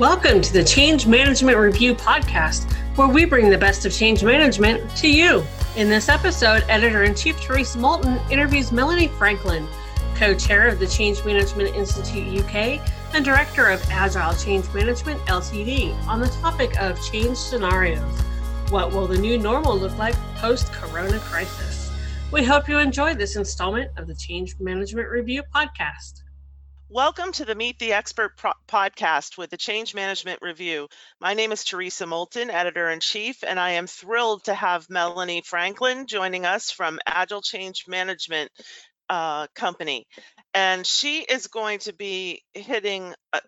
Welcome 0.00 0.40
to 0.40 0.52
the 0.52 0.64
Change 0.64 1.06
Management 1.06 1.56
Review 1.56 1.94
podcast, 1.94 2.68
where 2.96 3.06
we 3.06 3.24
bring 3.24 3.48
the 3.48 3.56
best 3.56 3.86
of 3.86 3.92
change 3.92 4.24
management 4.24 4.90
to 4.96 5.08
you. 5.08 5.44
In 5.76 5.88
this 5.88 6.08
episode, 6.08 6.64
editor 6.68 7.04
in 7.04 7.14
chief 7.14 7.40
Theresa 7.40 7.78
Moulton 7.78 8.18
interviews 8.28 8.72
Melanie 8.72 9.06
Franklin, 9.06 9.68
co 10.16 10.34
chair 10.34 10.66
of 10.66 10.80
the 10.80 10.86
Change 10.88 11.24
Management 11.24 11.76
Institute 11.76 12.44
UK 12.44 12.80
and 13.14 13.24
director 13.24 13.68
of 13.68 13.80
Agile 13.88 14.34
Change 14.34 14.66
Management 14.74 15.20
Ltd, 15.26 15.94
on 16.08 16.18
the 16.18 16.28
topic 16.42 16.76
of 16.82 17.00
change 17.08 17.36
scenarios. 17.36 18.20
What 18.70 18.90
will 18.90 19.06
the 19.06 19.16
new 19.16 19.38
normal 19.38 19.78
look 19.78 19.96
like 19.96 20.16
post 20.38 20.72
corona 20.72 21.20
crisis? 21.20 21.92
We 22.32 22.42
hope 22.42 22.68
you 22.68 22.78
enjoy 22.78 23.14
this 23.14 23.36
installment 23.36 23.92
of 23.96 24.08
the 24.08 24.14
Change 24.16 24.56
Management 24.58 25.08
Review 25.08 25.44
podcast. 25.54 26.23
Welcome 26.94 27.32
to 27.32 27.44
the 27.44 27.56
Meet 27.56 27.80
the 27.80 27.92
Expert 27.92 28.38
podcast 28.68 29.36
with 29.36 29.50
the 29.50 29.56
Change 29.56 29.96
Management 29.96 30.38
Review. 30.42 30.86
My 31.20 31.34
name 31.34 31.50
is 31.50 31.64
Theresa 31.64 32.06
Moulton, 32.06 32.50
editor 32.50 32.88
in 32.88 33.00
chief, 33.00 33.42
and 33.44 33.58
I 33.58 33.70
am 33.70 33.88
thrilled 33.88 34.44
to 34.44 34.54
have 34.54 34.88
Melanie 34.88 35.42
Franklin 35.44 36.06
joining 36.06 36.46
us 36.46 36.70
from 36.70 37.00
Agile 37.04 37.42
Change 37.42 37.86
Management 37.88 38.52
uh, 39.10 39.48
Company. 39.56 40.06
And 40.54 40.86
she 40.86 41.22
is 41.22 41.48
going 41.48 41.80
to 41.80 41.92
be 41.92 42.44
hitting 42.54 43.12
a, 43.32 43.40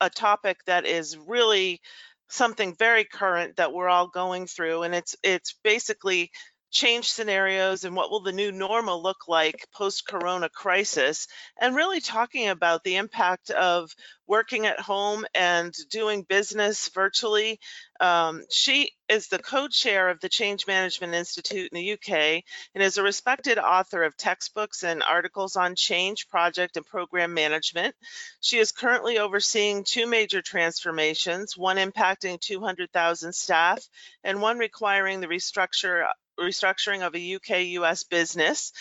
a 0.00 0.08
topic 0.08 0.56
that 0.64 0.86
is 0.86 1.14
really 1.18 1.82
something 2.30 2.74
very 2.78 3.04
current 3.04 3.56
that 3.56 3.74
we're 3.74 3.88
all 3.88 4.08
going 4.08 4.46
through 4.46 4.82
and 4.82 4.94
it's 4.94 5.14
it's 5.22 5.56
basically 5.62 6.30
change 6.74 7.12
scenarios 7.12 7.84
and 7.84 7.94
what 7.94 8.10
will 8.10 8.20
the 8.20 8.32
new 8.32 8.50
normal 8.50 9.00
look 9.00 9.28
like 9.28 9.64
post 9.72 10.08
corona 10.08 10.48
crisis 10.48 11.28
and 11.60 11.76
really 11.76 12.00
talking 12.00 12.48
about 12.48 12.82
the 12.82 12.96
impact 12.96 13.50
of 13.50 13.94
working 14.26 14.66
at 14.66 14.80
home 14.80 15.24
and 15.36 15.72
doing 15.88 16.22
business 16.22 16.88
virtually. 16.88 17.60
Um, 18.00 18.42
she 18.50 18.90
is 19.08 19.28
the 19.28 19.38
co-chair 19.38 20.08
of 20.08 20.18
the 20.18 20.28
change 20.28 20.66
management 20.66 21.14
institute 21.14 21.70
in 21.70 21.76
the 21.76 21.92
uk 21.92 22.08
and 22.08 22.82
is 22.82 22.96
a 22.96 23.02
respected 23.04 23.58
author 23.58 24.02
of 24.02 24.16
textbooks 24.16 24.82
and 24.82 25.02
articles 25.02 25.54
on 25.54 25.76
change 25.76 26.28
project 26.28 26.76
and 26.76 26.84
program 26.84 27.34
management. 27.34 27.94
She 28.40 28.58
is 28.58 28.72
currently 28.72 29.18
overseeing 29.18 29.84
two 29.84 30.08
major 30.08 30.42
transformations 30.42 31.56
one 31.56 31.76
impacting 31.76 32.40
200000 32.40 33.32
staff 33.32 33.86
and 34.24 34.42
one 34.42 34.58
requiring 34.58 35.20
the 35.20 35.28
restructure 35.28 36.04
restructuring 36.38 37.06
of 37.06 37.14
a 37.14 37.34
UK 37.36 37.64
US 37.80 38.04
business. 38.04 38.72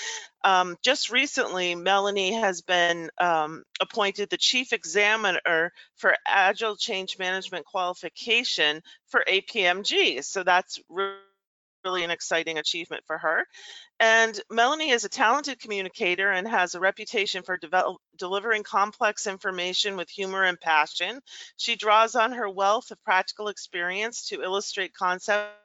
Um, 0.44 0.78
just 0.84 1.10
recently, 1.10 1.76
Melanie 1.76 2.34
has 2.34 2.62
been 2.62 3.10
um, 3.20 3.64
appointed 3.82 4.30
the 4.30 4.38
chief 4.38 4.74
examiner 4.74 5.72
for 5.96 6.16
Agile 6.28 6.76
Change 6.76 7.18
Management 7.18 7.66
qualification 7.66 8.82
for 9.08 9.24
APMG. 9.28 10.24
So 10.24 10.44
that's 10.44 10.80
really 11.84 12.04
an 12.04 12.12
exciting 12.12 12.58
achievement 12.58 13.04
for 13.06 13.18
her. 13.18 13.46
And 14.00 14.40
Melanie 14.50 14.90
is 14.90 15.06
a 15.06 15.10
talented 15.10 15.60
communicator 15.60 16.32
and 16.32 16.48
has 16.48 16.76
a 16.76 16.80
reputation 16.80 17.44
for 17.44 17.58
develop, 17.58 17.98
delivering 18.18 18.64
complex 18.64 19.28
information 19.28 19.96
with 19.96 20.10
humor 20.10 20.44
and 20.44 20.60
passion. 20.60 21.22
She 21.58 21.76
draws 21.76 22.16
on 22.16 22.34
her 22.34 22.50
wealth 22.50 22.92
of 22.92 23.04
practical 23.04 23.48
experience 23.48 24.28
to 24.30 24.42
illustrate 24.42 24.94
concepts 24.94 25.63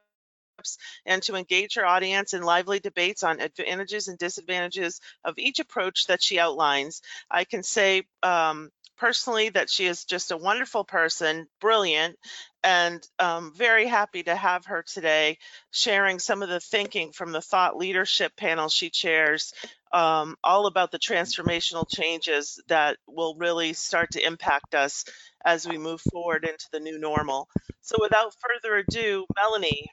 and 1.07 1.23
to 1.23 1.37
engage 1.37 1.75
her 1.75 1.87
audience 1.87 2.35
in 2.35 2.43
lively 2.43 2.81
debates 2.81 3.23
on 3.23 3.41
advantages 3.41 4.09
and 4.09 4.19
disadvantages 4.19 5.01
of 5.25 5.39
each 5.39 5.59
approach 5.59 6.07
that 6.07 6.23
she 6.23 6.39
outlines. 6.39 7.03
I 7.31 7.45
can 7.45 7.63
say 7.63 8.05
um, 8.23 8.71
personally 8.97 9.51
that 9.51 9.71
she 9.71 9.87
is 9.87 10.05
just 10.05 10.31
a 10.33 10.37
wonderful 10.37 10.85
person, 10.85 11.47
brilliant, 11.61 12.17
and 12.65 13.07
um, 13.21 13.53
very 13.55 13.87
happy 13.87 14.25
to 14.25 14.35
have 14.35 14.67
her 14.67 14.83
today 14.83 15.39
sharing 15.71 16.19
some 16.19 16.43
of 16.43 16.49
the 16.49 16.61
thinking 16.61 17.13
from 17.13 17.31
the 17.33 17.41
thought 17.41 17.77
leadership 17.77 18.35
panel 18.37 18.69
she 18.69 18.91
chairs, 18.91 19.53
um, 19.93 20.37
all 20.43 20.67
about 20.67 20.91
the 20.91 20.99
transformational 20.99 21.89
changes 21.89 22.61
that 22.69 22.97
will 23.07 23.37
really 23.37 23.73
start 23.73 24.11
to 24.13 24.27
impact 24.27 24.75
us 24.75 25.05
as 25.45 25.67
we 25.67 25.79
move 25.79 26.01
forward 26.13 26.45
into 26.45 26.67
the 26.73 26.81
new 26.81 26.99
normal. 26.99 27.49
So 27.81 27.97
without 28.01 28.35
further 28.41 28.77
ado, 28.77 29.25
Melanie, 29.37 29.89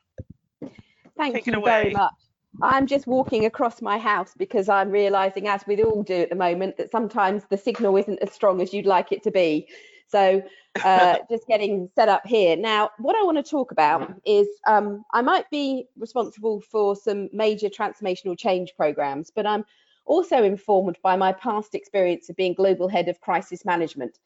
Thank 1.18 1.36
Take 1.36 1.48
you 1.48 1.62
very 1.64 1.92
much. 1.92 2.14
I'm 2.62 2.88
just 2.88 3.06
walking 3.06 3.46
across 3.46 3.82
my 3.82 3.98
house 3.98 4.34
because 4.38 4.70
I'm 4.70 4.90
realizing, 4.90 5.48
as 5.48 5.66
we 5.68 5.82
all 5.84 6.04
do 6.04 6.22
at 6.22 6.30
the 6.30 6.36
moment, 6.36 6.78
that 6.78 6.92
sometimes 6.92 7.44
the 7.50 7.58
signal 7.58 7.98
isn't 7.98 8.20
as 8.20 8.32
strong 8.32 8.62
as 8.62 8.74
you'd 8.74 8.86
like 8.86 9.12
it 9.12 9.24
to 9.24 9.32
be. 9.32 9.68
So, 10.08 10.42
uh, 10.84 11.18
just 11.30 11.48
getting 11.48 11.90
set 11.96 12.08
up 12.08 12.26
here. 12.26 12.56
Now, 12.56 12.92
what 12.98 13.16
I 13.16 13.24
want 13.24 13.38
to 13.38 13.44
talk 13.44 13.72
about 13.72 14.14
is 14.26 14.48
um, 14.68 15.04
I 15.14 15.22
might 15.22 15.50
be 15.50 15.88
responsible 15.98 16.62
for 16.62 16.96
some 16.96 17.30
major 17.34 17.68
transformational 17.68 18.38
change 18.38 18.74
programs, 18.78 19.32
but 19.36 19.46
I'm 19.46 19.66
also 20.06 20.44
informed 20.44 20.98
by 21.04 21.16
my 21.16 21.34
past 21.34 21.76
experience 21.76 22.30
of 22.30 22.36
being 22.36 22.54
global 22.54 22.88
head 22.88 23.10
of 23.10 23.20
crisis 23.22 23.66
management. 23.66 24.20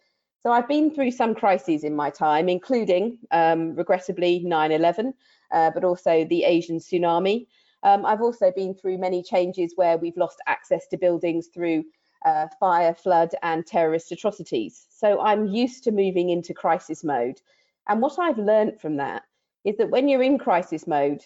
So, 0.43 0.51
I've 0.51 0.67
been 0.67 0.93
through 0.93 1.11
some 1.11 1.35
crises 1.35 1.83
in 1.83 1.95
my 1.95 2.09
time, 2.09 2.49
including 2.49 3.17
um, 3.31 3.75
regrettably 3.75 4.41
9 4.45 4.71
11 4.71 5.13
uh, 5.51 5.71
but 5.71 5.83
also 5.83 6.25
the 6.25 6.43
Asian 6.43 6.79
tsunami. 6.79 7.47
Um, 7.83 8.05
I've 8.05 8.21
also 8.21 8.51
been 8.51 8.73
through 8.73 8.97
many 8.97 9.23
changes 9.23 9.73
where 9.75 9.97
we've 9.97 10.17
lost 10.17 10.41
access 10.47 10.87
to 10.87 10.97
buildings 10.97 11.47
through 11.53 11.85
uh, 12.25 12.47
fire, 12.59 12.93
flood, 12.93 13.33
and 13.41 13.65
terrorist 13.65 14.11
atrocities. 14.11 14.85
So 14.89 15.21
I'm 15.21 15.47
used 15.47 15.83
to 15.85 15.91
moving 15.91 16.29
into 16.29 16.53
crisis 16.53 17.03
mode. 17.03 17.39
And 17.87 18.01
what 18.01 18.19
I've 18.19 18.37
learned 18.37 18.81
from 18.81 18.97
that 18.97 19.23
is 19.63 19.77
that 19.77 19.89
when 19.89 20.07
you're 20.07 20.23
in 20.23 20.37
crisis 20.37 20.85
mode, 20.85 21.23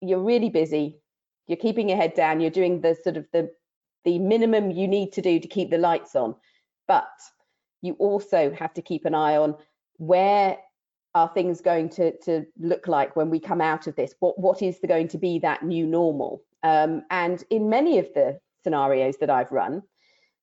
you're 0.00 0.22
really 0.22 0.50
busy, 0.50 0.98
you're 1.46 1.56
keeping 1.56 1.88
your 1.88 1.98
head 1.98 2.14
down, 2.14 2.40
you're 2.40 2.50
doing 2.50 2.80
the 2.80 2.96
sort 3.02 3.16
of 3.16 3.26
the 3.32 3.50
the 4.02 4.18
minimum 4.18 4.70
you 4.70 4.88
need 4.88 5.12
to 5.12 5.20
do 5.20 5.38
to 5.38 5.46
keep 5.46 5.68
the 5.68 5.76
lights 5.76 6.16
on. 6.16 6.34
But 6.88 7.10
you 7.82 7.94
also 7.94 8.52
have 8.52 8.74
to 8.74 8.82
keep 8.82 9.04
an 9.04 9.14
eye 9.14 9.36
on 9.36 9.56
where 9.96 10.58
are 11.14 11.28
things 11.28 11.60
going 11.60 11.88
to, 11.88 12.16
to 12.18 12.46
look 12.58 12.86
like 12.86 13.16
when 13.16 13.30
we 13.30 13.40
come 13.40 13.60
out 13.60 13.86
of 13.86 13.96
this? 13.96 14.14
What, 14.20 14.38
what 14.38 14.62
is 14.62 14.78
going 14.86 15.08
to 15.08 15.18
be 15.18 15.38
that 15.40 15.64
new 15.64 15.86
normal? 15.86 16.42
Um, 16.62 17.02
and 17.10 17.42
in 17.50 17.68
many 17.68 17.98
of 17.98 18.08
the 18.14 18.38
scenarios 18.62 19.16
that 19.20 19.30
I've 19.30 19.50
run, 19.50 19.82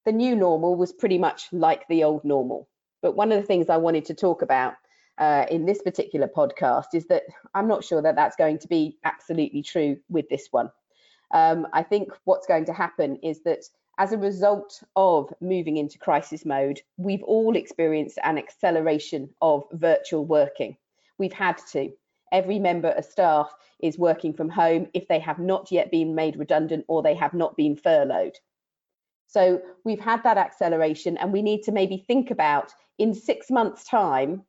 the 0.06 0.12
new 0.12 0.36
normal 0.36 0.76
was 0.76 0.94
pretty 0.94 1.18
much 1.18 1.48
like 1.52 1.88
the 1.88 2.04
old 2.04 2.24
normal. 2.26 2.68
But 3.02 3.16
one 3.16 3.32
of 3.32 3.40
the 3.40 3.48
things 3.48 3.70
I 3.70 3.78
wanted 3.78 4.06
to 4.06 4.14
talk 4.14 4.42
about 4.42 4.74
uh, 5.18 5.46
in 5.50 5.66
this 5.66 5.82
particular 5.82 6.28
podcast 6.28 6.88
is 6.94 7.08
that 7.08 7.24
I'm 7.54 7.68
not 7.68 7.84
sure 7.84 8.02
that 8.02 8.16
that's 8.16 8.36
going 8.36 8.60
to 8.60 8.68
be 8.68 8.98
absolutely 9.04 9.64
true 9.64 9.98
with 10.10 10.28
this 10.30 10.48
one. 10.52 10.70
Um, 11.34 11.68
I 11.74 11.84
think 11.84 12.10
what's 12.24 12.48
going 12.48 12.66
to 12.66 12.74
happen 12.74 13.18
is 13.18 13.44
that 13.44 13.64
as 13.98 14.12
a 14.12 14.18
result 14.18 14.84
of 14.96 15.34
moving 15.42 15.78
into 15.78 15.98
crisis 15.98 16.46
mode, 16.46 16.82
we've 16.98 17.24
all 17.24 17.56
experienced 17.56 18.20
an 18.24 18.38
acceleration 18.38 19.30
of 19.42 19.64
virtual 19.72 20.26
working. 20.26 20.78
We've 21.18 21.34
had 21.34 21.58
to. 21.72 21.92
Every 22.32 22.60
member 22.60 22.90
of 22.90 23.06
staff 23.06 23.52
is 23.80 23.98
working 23.98 24.34
from 24.34 24.50
home 24.50 24.88
if 24.94 25.08
they 25.08 25.20
have 25.20 25.40
not 25.40 25.72
yet 25.72 25.90
been 25.90 26.14
made 26.14 26.38
redundant 26.38 26.86
or 26.88 27.02
they 27.02 27.16
have 27.16 27.34
not 27.34 27.58
been 27.58 27.76
furloughed. 27.76 28.38
So 29.28 29.62
we've 29.84 30.00
had 30.00 30.24
that 30.24 30.38
acceleration 30.38 31.18
and 31.18 31.34
we 31.34 31.42
need 31.42 31.64
to 31.64 31.72
maybe 31.72 31.98
think 32.08 32.32
about 32.32 32.72
in 32.98 33.14
six 33.14 33.50
months 33.50 33.84
time, 33.84 34.44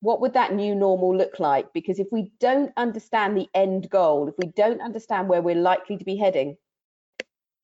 what 0.00 0.20
would 0.20 0.34
that 0.34 0.54
new 0.54 0.74
normal 0.74 1.16
look 1.16 1.40
like? 1.40 1.72
Because 1.72 1.98
if 1.98 2.08
we 2.12 2.30
don't 2.38 2.72
understand 2.76 3.36
the 3.36 3.48
end 3.54 3.90
goal, 3.90 4.28
if 4.28 4.34
we 4.38 4.48
don't 4.48 4.80
understand 4.80 5.28
where 5.28 5.42
we're 5.42 5.54
likely 5.54 5.96
to 5.96 6.04
be 6.04 6.16
heading, 6.16 6.56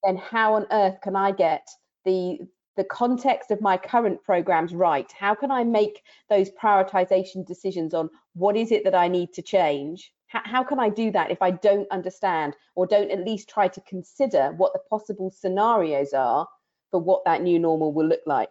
then 0.04 0.16
how 0.16 0.54
on 0.54 0.66
earth 0.70 1.00
can 1.03 1.16
I 1.16 1.32
get 1.32 1.66
the 2.04 2.38
the 2.76 2.84
context 2.84 3.50
of 3.50 3.60
my 3.60 3.76
current 3.76 4.22
programs 4.25 4.75
right? 4.75 5.10
How 5.12 5.34
can 5.34 5.50
I 5.50 5.62
make 5.62 6.03
those 6.28 6.51
prioritization 6.51 7.47
decisions 7.47 7.95
on 7.95 8.10
what 8.34 8.56
is 8.56 8.72
it 8.72 8.83
that 8.84 8.97
I 8.97 9.06
need 9.06 9.33
to 9.34 9.42
change? 9.42 10.12
How, 10.27 10.41
how 10.45 10.65
can 10.65 10.80
I 10.80 10.89
do 10.89 11.12
that 11.12 11.30
if 11.30 11.41
I 11.41 11.53
don't 11.53 11.89
understand 11.92 12.56
or 12.74 12.86
don't 12.86 13.12
at 13.12 13.24
least 13.24 13.48
try 13.48 13.68
to 13.68 13.80
consider 13.83 14.53
what 14.56 14.72
the 14.72 14.80
possible 14.91 15.30
scenarios 15.30 16.12
are 16.12 16.48
for 16.91 17.00
what 17.00 17.24
that 17.27 17.42
new 17.42 17.60
normal 17.60 17.92
will 17.92 18.07
look 18.09 18.22
like? 18.27 18.50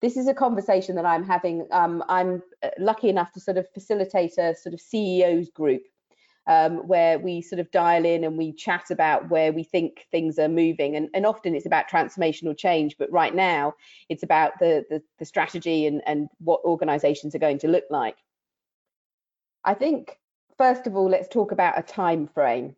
This 0.00 0.16
is 0.16 0.28
a 0.28 0.34
conversation 0.34 0.94
that 0.96 1.04
I'm 1.04 1.24
having. 1.24 1.66
Um, 1.72 2.04
I'm 2.08 2.42
uh, 2.62 2.70
lucky 2.78 3.08
enough 3.08 3.32
to 3.32 3.40
sort 3.40 3.56
of 3.56 3.66
facilitate 3.72 4.38
a 4.38 4.54
sort 4.54 4.74
of 4.74 4.80
CEOs 4.80 5.50
group 5.50 5.82
um, 6.46 6.78
where 6.88 7.18
we 7.18 7.40
sort 7.40 7.60
of 7.60 7.70
dial 7.70 8.04
in 8.04 8.24
and 8.24 8.36
we 8.36 8.52
chat 8.52 8.90
about 8.90 9.30
where 9.30 9.52
we 9.52 9.62
think 9.62 10.06
things 10.10 10.38
are 10.38 10.48
moving. 10.48 10.96
And, 10.96 11.08
and 11.14 11.24
often 11.24 11.54
it's 11.54 11.66
about 11.66 11.88
transformational 11.88 12.56
change, 12.56 12.96
but 12.98 13.10
right 13.12 13.34
now 13.34 13.74
it's 14.08 14.22
about 14.22 14.58
the, 14.58 14.84
the, 14.90 15.02
the 15.18 15.24
strategy 15.24 15.86
and, 15.86 16.02
and 16.06 16.28
what 16.38 16.60
organizations 16.64 17.34
are 17.34 17.38
going 17.38 17.58
to 17.58 17.68
look 17.68 17.84
like. 17.90 18.16
I 19.64 19.74
think, 19.74 20.18
first 20.58 20.86
of 20.86 20.96
all, 20.96 21.08
let's 21.08 21.28
talk 21.28 21.52
about 21.52 21.78
a 21.78 21.82
time 21.82 22.26
frame. 22.26 22.74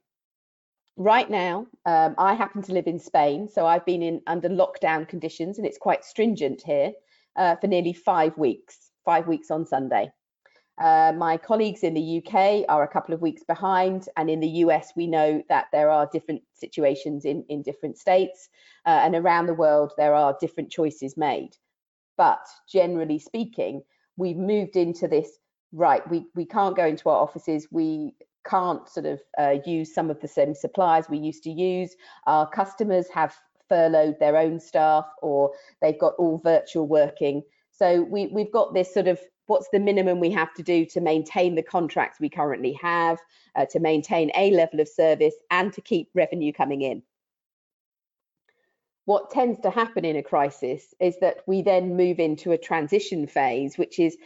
Right 0.96 1.28
now, 1.28 1.66
um, 1.86 2.14
I 2.18 2.34
happen 2.34 2.62
to 2.62 2.72
live 2.72 2.86
in 2.86 2.98
Spain, 2.98 3.48
so 3.48 3.66
I've 3.66 3.86
been 3.86 4.02
in 4.02 4.20
under 4.26 4.48
lockdown 4.48 5.08
conditions, 5.08 5.58
and 5.58 5.66
it's 5.66 5.78
quite 5.78 6.04
stringent 6.04 6.62
here 6.62 6.92
uh, 7.36 7.56
for 7.56 7.66
nearly 7.66 7.92
five 7.92 8.36
weeks. 8.38 8.90
five 9.04 9.26
weeks 9.26 9.50
on 9.50 9.66
Sunday. 9.66 10.12
Uh, 10.78 11.12
my 11.16 11.36
colleagues 11.36 11.84
in 11.84 11.94
the 11.94 12.18
UK 12.18 12.64
are 12.68 12.82
a 12.82 12.88
couple 12.88 13.14
of 13.14 13.22
weeks 13.22 13.44
behind, 13.44 14.08
and 14.16 14.28
in 14.28 14.40
the 14.40 14.48
US, 14.64 14.92
we 14.96 15.06
know 15.06 15.42
that 15.48 15.66
there 15.72 15.88
are 15.88 16.08
different 16.12 16.42
situations 16.52 17.24
in, 17.24 17.44
in 17.48 17.62
different 17.62 17.96
states, 17.96 18.48
uh, 18.86 19.00
and 19.02 19.14
around 19.14 19.46
the 19.46 19.54
world, 19.54 19.92
there 19.96 20.14
are 20.14 20.36
different 20.40 20.70
choices 20.70 21.16
made. 21.16 21.56
But 22.16 22.44
generally 22.68 23.18
speaking, 23.18 23.82
we've 24.16 24.36
moved 24.36 24.76
into 24.76 25.06
this 25.08 25.38
right, 25.72 26.08
we, 26.10 26.26
we 26.34 26.44
can't 26.44 26.76
go 26.76 26.86
into 26.86 27.08
our 27.08 27.20
offices, 27.20 27.68
we 27.70 28.14
can't 28.46 28.88
sort 28.88 29.06
of 29.06 29.20
uh, 29.38 29.56
use 29.64 29.94
some 29.94 30.10
of 30.10 30.20
the 30.20 30.28
same 30.28 30.54
suppliers 30.54 31.08
we 31.08 31.18
used 31.18 31.42
to 31.44 31.50
use. 31.50 31.96
Our 32.26 32.48
customers 32.48 33.08
have 33.08 33.34
furloughed 33.68 34.18
their 34.20 34.36
own 34.36 34.60
staff 34.60 35.06
or 35.22 35.52
they've 35.80 35.98
got 35.98 36.14
all 36.18 36.38
virtual 36.38 36.86
working. 36.86 37.42
So 37.72 38.02
we, 38.02 38.28
we've 38.28 38.52
got 38.52 38.74
this 38.74 38.92
sort 38.92 39.08
of 39.08 39.18
what's 39.46 39.68
the 39.72 39.80
minimum 39.80 40.20
we 40.20 40.30
have 40.30 40.52
to 40.54 40.62
do 40.62 40.86
to 40.86 41.00
maintain 41.00 41.54
the 41.54 41.62
contracts 41.62 42.20
we 42.20 42.28
currently 42.28 42.72
have, 42.74 43.18
uh, 43.56 43.66
to 43.66 43.80
maintain 43.80 44.30
a 44.34 44.50
level 44.50 44.80
of 44.80 44.88
service 44.88 45.34
and 45.50 45.72
to 45.72 45.80
keep 45.80 46.08
revenue 46.14 46.52
coming 46.52 46.82
in. 46.82 47.02
What 49.06 49.30
tends 49.30 49.60
to 49.60 49.70
happen 49.70 50.04
in 50.04 50.16
a 50.16 50.22
crisis 50.22 50.94
is 50.98 51.18
that 51.20 51.38
we 51.46 51.60
then 51.60 51.96
move 51.96 52.18
into 52.18 52.52
a 52.52 52.58
transition 52.58 53.26
phase, 53.26 53.76
which 53.76 53.98
is 53.98 54.16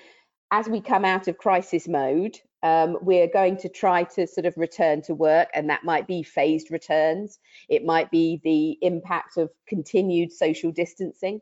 as 0.50 0.69
we 0.69 0.81
come 0.81 1.05
out 1.05 1.29
of 1.29 1.37
crisis 1.37 1.88
mode, 1.88 2.38
um, 2.62 2.97
we're 3.03 3.29
going 3.29 3.56
to 3.59 3.69
try 3.69 4.05
to 4.05 4.26
sort 4.26 4.47
of 4.47 4.56
return 4.56 5.03
to 5.03 5.14
work, 5.14 5.49
and 5.55 5.69
that 5.71 5.85
might 5.85 6.06
be 6.06 6.23
phased 6.23 6.71
returns. 6.71 7.38
It 7.69 7.85
might 7.85 8.11
be 8.11 8.41
the 8.43 8.79
impact 8.87 9.37
of 9.37 9.50
continued 9.67 10.32
social 10.32 10.73
distancing. 10.73 11.41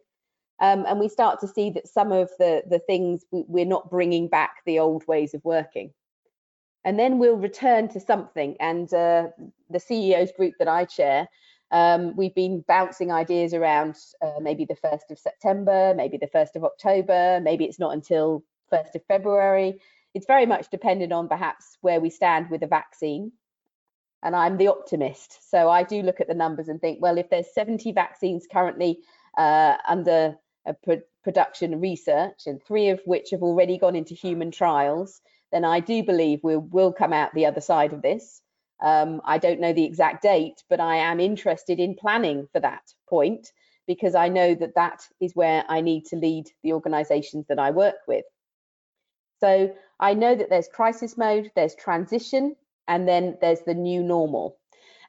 Um, 0.60 0.84
and 0.86 0.98
we 0.98 1.08
start 1.08 1.40
to 1.40 1.48
see 1.48 1.70
that 1.70 1.86
some 1.86 2.12
of 2.12 2.30
the, 2.38 2.62
the 2.68 2.78
things 2.78 3.24
we're 3.30 3.66
not 3.66 3.90
bringing 3.90 4.28
back 4.28 4.56
the 4.64 4.78
old 4.78 5.06
ways 5.06 5.34
of 5.34 5.44
working. 5.44 5.92
And 6.84 6.98
then 6.98 7.18
we'll 7.18 7.36
return 7.36 7.88
to 7.88 8.00
something. 8.00 8.56
And 8.60 8.92
uh, 8.94 9.28
the 9.68 9.80
CEOs 9.80 10.32
group 10.32 10.54
that 10.58 10.68
I 10.68 10.84
chair, 10.84 11.28
um, 11.72 12.14
we've 12.16 12.34
been 12.34 12.64
bouncing 12.68 13.10
ideas 13.10 13.52
around 13.52 13.96
uh, 14.22 14.38
maybe 14.40 14.64
the 14.64 14.76
1st 14.76 15.10
of 15.10 15.18
September, 15.18 15.94
maybe 15.96 16.16
the 16.16 16.28
1st 16.28 16.54
of 16.56 16.64
October, 16.64 17.40
maybe 17.42 17.64
it's 17.64 17.80
not 17.80 17.92
until 17.92 18.44
1st 18.72 18.94
of 18.94 19.04
February. 19.06 19.80
It's 20.14 20.26
very 20.26 20.46
much 20.46 20.70
dependent 20.70 21.12
on 21.12 21.28
perhaps 21.28 21.76
where 21.80 22.00
we 22.00 22.08
stand 22.08 22.50
with 22.50 22.60
the 22.60 22.66
vaccine. 22.66 23.32
And 24.22 24.34
I'm 24.34 24.56
the 24.56 24.68
optimist. 24.68 25.50
So 25.50 25.68
I 25.68 25.82
do 25.82 26.02
look 26.02 26.20
at 26.20 26.28
the 26.28 26.34
numbers 26.34 26.68
and 26.68 26.80
think, 26.80 27.02
well, 27.02 27.18
if 27.18 27.28
there's 27.30 27.52
70 27.52 27.92
vaccines 27.92 28.46
currently 28.50 29.00
uh, 29.36 29.76
under 29.86 30.36
production 31.22 31.80
research, 31.80 32.46
and 32.46 32.62
three 32.62 32.88
of 32.88 33.00
which 33.04 33.30
have 33.30 33.42
already 33.42 33.78
gone 33.78 33.96
into 33.96 34.14
human 34.14 34.50
trials, 34.50 35.20
then 35.52 35.64
I 35.64 35.80
do 35.80 36.02
believe 36.02 36.40
we 36.42 36.56
will 36.56 36.92
come 36.92 37.12
out 37.12 37.34
the 37.34 37.46
other 37.46 37.60
side 37.60 37.92
of 37.92 38.02
this. 38.02 38.40
Um, 38.82 39.22
I 39.24 39.38
don't 39.38 39.60
know 39.60 39.72
the 39.72 39.84
exact 39.84 40.22
date, 40.22 40.62
but 40.68 40.80
I 40.80 40.96
am 40.96 41.20
interested 41.20 41.80
in 41.80 41.94
planning 41.94 42.48
for 42.52 42.60
that 42.60 42.82
point 43.08 43.48
because 43.86 44.14
I 44.14 44.28
know 44.28 44.54
that 44.54 44.74
that 44.74 45.06
is 45.20 45.34
where 45.34 45.64
I 45.68 45.80
need 45.80 46.06
to 46.06 46.16
lead 46.16 46.50
the 46.62 46.72
organizations 46.72 47.46
that 47.48 47.58
I 47.58 47.70
work 47.70 47.96
with. 48.06 48.24
So 49.40 49.74
I 50.00 50.14
know 50.14 50.34
that 50.34 50.50
there's 50.50 50.68
crisis 50.68 51.16
mode, 51.16 51.50
there's 51.54 51.74
transition, 51.74 52.56
and 52.88 53.06
then 53.06 53.38
there's 53.40 53.60
the 53.60 53.74
new 53.74 54.02
normal. 54.02 54.58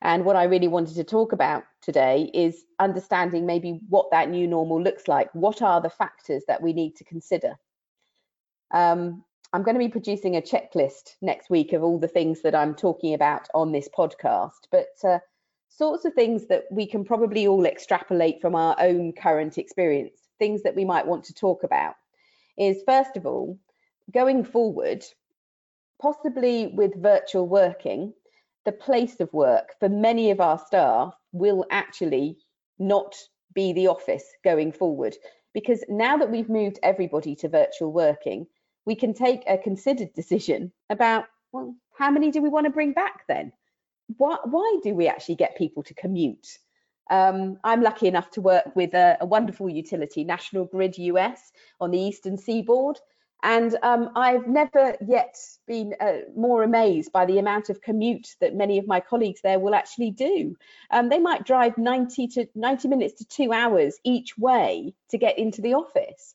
And 0.02 0.26
what 0.26 0.36
I 0.36 0.44
really 0.44 0.68
wanted 0.68 0.96
to 0.96 1.04
talk 1.04 1.32
about 1.32 1.64
today 1.82 2.30
is 2.34 2.66
understanding 2.80 3.46
maybe 3.46 3.82
what 3.90 4.12
that 4.12 4.30
new 4.30 4.48
normal 4.48 4.82
looks 4.82 5.08
like. 5.08 5.34
What 5.34 5.62
are 5.62 5.82
the 5.82 5.90
factors 5.90 6.44
that 6.48 6.62
we 6.62 6.74
need 6.74 6.96
to 6.98 7.04
consider? 7.04 7.56
Um, 8.72 9.24
I'm 9.54 9.64
going 9.64 9.76
to 9.76 9.80
be 9.80 9.90
producing 9.90 10.36
a 10.36 10.42
checklist 10.42 11.16
next 11.22 11.50
week 11.50 11.74
of 11.74 11.84
all 11.84 12.00
the 12.00 12.08
things 12.08 12.42
that 12.42 12.54
I'm 12.54 12.76
talking 12.76 13.14
about 13.14 13.48
on 13.54 13.72
this 13.72 13.88
podcast, 13.88 14.68
but 14.72 14.88
uh, 15.04 15.20
sorts 15.70 16.06
of 16.06 16.14
things 16.14 16.48
that 16.48 16.66
we 16.70 16.86
can 16.86 17.06
probably 17.06 17.48
all 17.48 17.66
extrapolate 17.66 18.42
from 18.42 18.56
our 18.56 18.76
own 18.80 19.14
current 19.14 19.58
experience, 19.58 20.20
things 20.38 20.64
that 20.64 20.76
we 20.76 20.86
might 20.86 21.08
want 21.08 21.24
to 21.26 21.34
talk 21.34 21.64
about, 21.64 21.96
is 22.58 22.84
first 22.86 23.16
of 23.16 23.26
all, 23.26 23.58
going 24.12 24.44
forward, 24.44 25.04
possibly 26.02 26.68
with 26.68 27.02
virtual 27.02 27.48
working, 27.48 28.14
the 28.68 28.72
place 28.74 29.22
of 29.22 29.32
work 29.32 29.76
for 29.80 29.88
many 29.88 30.30
of 30.30 30.42
our 30.42 30.60
staff 30.60 31.16
will 31.32 31.66
actually 31.72 32.38
not 32.78 33.16
be 33.54 33.72
the 33.72 33.88
office 33.88 34.26
going 34.44 34.74
forward. 34.74 35.16
Because 35.54 35.86
now 35.88 36.18
that 36.18 36.30
we've 36.30 36.50
moved 36.50 36.78
everybody 36.84 37.34
to 37.38 37.48
virtual 37.48 37.94
working, 37.94 38.46
we 38.86 38.94
can 38.94 39.14
take 39.14 39.42
a 39.48 39.58
considered 39.58 40.14
decision 40.14 40.74
about, 40.90 41.24
well, 41.54 41.74
how 41.98 42.12
many 42.12 42.30
do 42.30 42.42
we 42.42 42.50
want 42.50 42.66
to 42.66 42.70
bring 42.70 42.92
back 42.92 43.22
then? 43.30 43.54
Why, 44.18 44.36
why 44.44 44.80
do 44.84 44.94
we 44.94 45.08
actually 45.08 45.36
get 45.36 45.58
people 45.58 45.84
to 45.84 45.94
commute? 45.94 46.48
Um, 47.10 47.60
I'm 47.64 47.82
lucky 47.82 48.08
enough 48.08 48.32
to 48.32 48.42
work 48.42 48.76
with 48.76 48.94
a, 48.94 49.16
a, 49.22 49.26
wonderful 49.26 49.70
utility, 49.70 50.26
National 50.26 50.66
Grid 50.66 50.98
US, 50.98 51.54
on 51.80 51.92
the 51.92 52.00
eastern 52.00 52.38
seaboard. 52.38 53.00
And 53.44 53.78
um, 53.84 54.10
I've 54.16 54.48
never 54.48 54.96
yet 55.06 55.38
been 55.68 55.94
uh, 56.00 56.30
more 56.36 56.64
amazed 56.64 57.12
by 57.12 57.26
the 57.26 57.38
amount 57.38 57.70
of 57.70 57.82
commute 57.82 58.36
that 58.42 58.56
many 58.56 58.80
of 58.80 58.88
my 58.88 59.00
colleagues 59.00 59.42
there 59.42 59.60
will 59.60 59.76
actually 59.76 60.12
do. 60.12 60.56
Um, 60.90 61.10
they 61.10 61.20
might 61.20 61.46
drive 61.46 61.78
90 61.78 62.28
to 62.30 62.48
90 62.56 62.88
minutes 62.88 63.14
to 63.16 63.26
two 63.26 63.54
hours 63.54 64.00
each 64.04 64.38
way 64.38 64.94
to 65.10 65.18
get 65.18 65.38
into 65.38 65.62
the 65.62 65.76
office. 65.76 66.34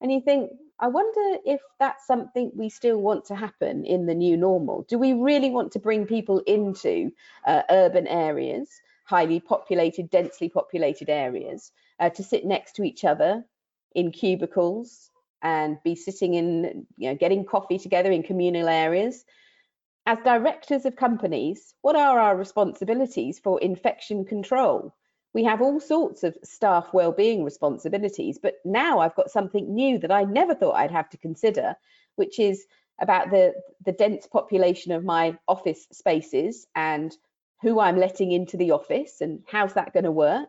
And 0.00 0.10
you 0.10 0.20
think, 0.20 0.52
I 0.80 0.88
wonder 0.88 1.38
if 1.44 1.60
that's 1.78 2.06
something 2.06 2.52
we 2.54 2.70
still 2.70 2.98
want 2.98 3.26
to 3.26 3.34
happen 3.34 3.84
in 3.84 4.06
the 4.06 4.14
new 4.14 4.36
normal. 4.36 4.86
Do 4.88 4.96
we 4.96 5.12
really 5.12 5.50
want 5.50 5.72
to 5.72 5.80
bring 5.80 6.06
people 6.06 6.38
into 6.40 7.10
uh, 7.44 7.62
urban 7.68 8.06
areas, 8.06 8.70
highly 9.04 9.40
populated, 9.40 10.08
densely 10.08 10.48
populated 10.48 11.10
areas, 11.10 11.72
uh, 12.00 12.10
to 12.10 12.22
sit 12.22 12.46
next 12.46 12.76
to 12.76 12.84
each 12.84 13.04
other 13.04 13.44
in 13.94 14.12
cubicles, 14.12 15.10
and 15.42 15.78
be 15.84 15.94
sitting 15.94 16.34
in, 16.34 16.86
you 16.96 17.10
know, 17.10 17.16
getting 17.16 17.44
coffee 17.44 17.78
together 17.78 18.10
in 18.10 18.22
communal 18.22 18.68
areas. 18.68 19.24
As 20.06 20.18
directors 20.24 20.86
of 20.86 20.96
companies, 20.96 21.74
what 21.82 21.96
are 21.96 22.18
our 22.18 22.36
responsibilities 22.36 23.38
for 23.38 23.60
infection 23.60 24.24
control? 24.24 24.94
We 25.34 25.44
have 25.44 25.60
all 25.60 25.80
sorts 25.80 26.24
of 26.24 26.36
staff 26.42 26.88
well-being 26.92 27.44
responsibilities, 27.44 28.38
but 28.42 28.54
now 28.64 29.00
I've 29.00 29.14
got 29.14 29.30
something 29.30 29.74
new 29.74 29.98
that 29.98 30.10
I 30.10 30.24
never 30.24 30.54
thought 30.54 30.76
I'd 30.76 30.90
have 30.90 31.10
to 31.10 31.18
consider, 31.18 31.76
which 32.16 32.38
is 32.38 32.64
about 33.00 33.30
the, 33.30 33.54
the 33.84 33.92
dense 33.92 34.26
population 34.26 34.92
of 34.92 35.04
my 35.04 35.36
office 35.46 35.86
spaces 35.92 36.66
and 36.74 37.14
who 37.60 37.78
I'm 37.80 37.98
letting 37.98 38.32
into 38.32 38.56
the 38.56 38.70
office 38.70 39.20
and 39.20 39.42
how's 39.46 39.74
that 39.74 39.92
going 39.92 40.04
to 40.04 40.10
work? 40.10 40.48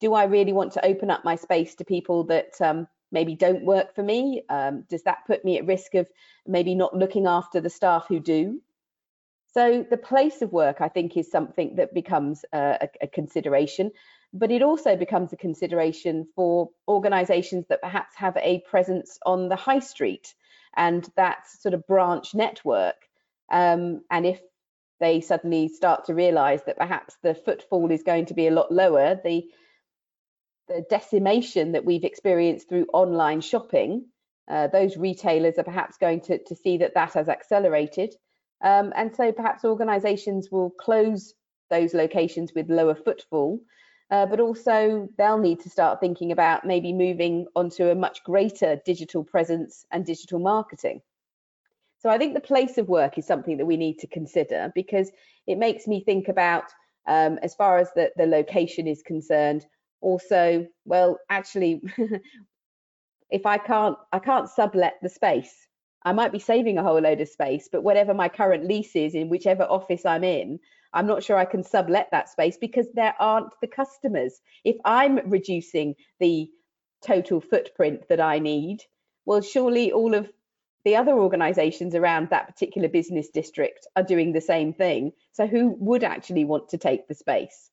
Do 0.00 0.14
I 0.14 0.24
really 0.24 0.52
want 0.52 0.72
to 0.74 0.84
open 0.84 1.10
up 1.10 1.24
my 1.24 1.36
space 1.36 1.74
to 1.76 1.84
people 1.84 2.24
that 2.24 2.60
um, 2.60 2.86
maybe 3.10 3.34
don't 3.34 3.64
work 3.64 3.94
for 3.94 4.02
me? 4.02 4.42
Um, 4.48 4.84
does 4.88 5.02
that 5.04 5.26
put 5.26 5.44
me 5.44 5.58
at 5.58 5.66
risk 5.66 5.94
of 5.94 6.06
maybe 6.46 6.74
not 6.74 6.96
looking 6.96 7.26
after 7.26 7.60
the 7.60 7.70
staff 7.70 8.06
who 8.08 8.20
do? 8.20 8.60
So 9.54 9.84
the 9.88 9.96
place 9.96 10.42
of 10.42 10.52
work, 10.52 10.80
I 10.80 10.88
think, 10.88 11.16
is 11.16 11.30
something 11.30 11.76
that 11.76 11.94
becomes 11.94 12.44
a, 12.52 12.88
a 13.00 13.08
consideration, 13.08 13.90
but 14.32 14.50
it 14.50 14.62
also 14.62 14.94
becomes 14.94 15.32
a 15.32 15.36
consideration 15.36 16.26
for 16.36 16.70
organisations 16.86 17.66
that 17.68 17.82
perhaps 17.82 18.14
have 18.16 18.36
a 18.36 18.60
presence 18.68 19.18
on 19.24 19.48
the 19.48 19.56
high 19.56 19.78
street 19.78 20.34
and 20.76 21.08
that 21.16 21.48
sort 21.48 21.74
of 21.74 21.86
branch 21.86 22.34
network. 22.34 22.96
Um, 23.50 24.02
and 24.10 24.26
if 24.26 24.40
they 25.00 25.20
suddenly 25.20 25.68
start 25.68 26.04
to 26.06 26.14
realise 26.14 26.62
that 26.66 26.76
perhaps 26.76 27.16
the 27.22 27.34
footfall 27.34 27.90
is 27.90 28.02
going 28.02 28.26
to 28.26 28.34
be 28.34 28.48
a 28.48 28.52
lot 28.52 28.70
lower, 28.70 29.18
the 29.24 29.44
the 30.68 30.84
decimation 30.88 31.72
that 31.72 31.84
we've 31.84 32.04
experienced 32.04 32.68
through 32.68 32.86
online 32.92 33.40
shopping, 33.40 34.06
uh, 34.48 34.68
those 34.68 34.96
retailers 34.96 35.58
are 35.58 35.64
perhaps 35.64 35.96
going 35.98 36.20
to, 36.22 36.38
to 36.44 36.54
see 36.54 36.78
that 36.78 36.94
that 36.94 37.14
has 37.14 37.28
accelerated. 37.28 38.14
Um, 38.62 38.92
and 38.96 39.14
so 39.14 39.32
perhaps 39.32 39.64
organizations 39.64 40.50
will 40.50 40.70
close 40.70 41.34
those 41.70 41.94
locations 41.94 42.52
with 42.54 42.70
lower 42.70 42.94
footfall, 42.94 43.60
uh, 44.10 44.26
but 44.26 44.40
also 44.40 45.08
they'll 45.18 45.38
need 45.38 45.60
to 45.60 45.70
start 45.70 46.00
thinking 46.00 46.32
about 46.32 46.64
maybe 46.64 46.92
moving 46.92 47.46
onto 47.54 47.88
a 47.88 47.94
much 47.94 48.24
greater 48.24 48.80
digital 48.84 49.22
presence 49.22 49.84
and 49.90 50.06
digital 50.06 50.38
marketing. 50.38 51.02
So 52.00 52.08
I 52.08 52.18
think 52.18 52.34
the 52.34 52.40
place 52.40 52.78
of 52.78 52.88
work 52.88 53.18
is 53.18 53.26
something 53.26 53.58
that 53.58 53.66
we 53.66 53.76
need 53.76 53.98
to 53.98 54.06
consider 54.06 54.72
because 54.74 55.10
it 55.46 55.58
makes 55.58 55.86
me 55.86 56.02
think 56.02 56.28
about, 56.28 56.64
um, 57.06 57.38
as 57.42 57.54
far 57.54 57.78
as 57.78 57.90
the, 57.94 58.12
the 58.16 58.26
location 58.26 58.86
is 58.86 59.02
concerned, 59.02 59.66
also 60.00 60.66
well 60.84 61.18
actually 61.28 61.82
if 63.30 63.46
i 63.46 63.58
can't 63.58 63.96
i 64.12 64.18
can't 64.18 64.48
sublet 64.48 64.94
the 65.02 65.08
space 65.08 65.66
i 66.04 66.12
might 66.12 66.32
be 66.32 66.38
saving 66.38 66.78
a 66.78 66.82
whole 66.82 67.00
load 67.00 67.20
of 67.20 67.28
space 67.28 67.68
but 67.70 67.82
whatever 67.82 68.14
my 68.14 68.28
current 68.28 68.64
lease 68.64 68.94
is 68.94 69.14
in 69.14 69.28
whichever 69.28 69.64
office 69.64 70.04
i'm 70.06 70.24
in 70.24 70.58
i'm 70.92 71.06
not 71.06 71.22
sure 71.22 71.36
i 71.36 71.44
can 71.44 71.62
sublet 71.62 72.08
that 72.10 72.28
space 72.28 72.56
because 72.56 72.86
there 72.94 73.14
aren't 73.18 73.52
the 73.60 73.66
customers 73.66 74.40
if 74.64 74.76
i'm 74.84 75.18
reducing 75.28 75.94
the 76.20 76.48
total 77.04 77.40
footprint 77.40 78.02
that 78.08 78.20
i 78.20 78.38
need 78.38 78.78
well 79.24 79.40
surely 79.40 79.92
all 79.92 80.14
of 80.14 80.28
the 80.84 80.96
other 80.96 81.12
organizations 81.12 81.94
around 81.94 82.30
that 82.30 82.46
particular 82.46 82.88
business 82.88 83.28
district 83.28 83.86
are 83.96 84.02
doing 84.02 84.32
the 84.32 84.40
same 84.40 84.72
thing. 84.72 85.12
So 85.32 85.46
who 85.46 85.76
would 85.80 86.04
actually 86.04 86.46
want 86.46 86.70
to 86.70 86.78
take 86.78 87.08
the 87.08 87.14
space? 87.14 87.70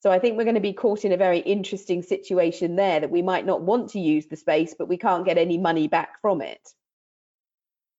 So 0.00 0.12
I 0.12 0.18
think 0.18 0.36
we're 0.36 0.44
going 0.44 0.54
to 0.54 0.60
be 0.60 0.72
caught 0.72 1.04
in 1.04 1.12
a 1.12 1.16
very 1.16 1.40
interesting 1.40 2.02
situation 2.02 2.76
there 2.76 3.00
that 3.00 3.10
we 3.10 3.22
might 3.22 3.44
not 3.44 3.62
want 3.62 3.90
to 3.90 4.00
use 4.00 4.26
the 4.26 4.36
space, 4.36 4.74
but 4.78 4.88
we 4.88 4.96
can't 4.96 5.24
get 5.24 5.38
any 5.38 5.58
money 5.58 5.88
back 5.88 6.20
from 6.22 6.40
it. 6.40 6.72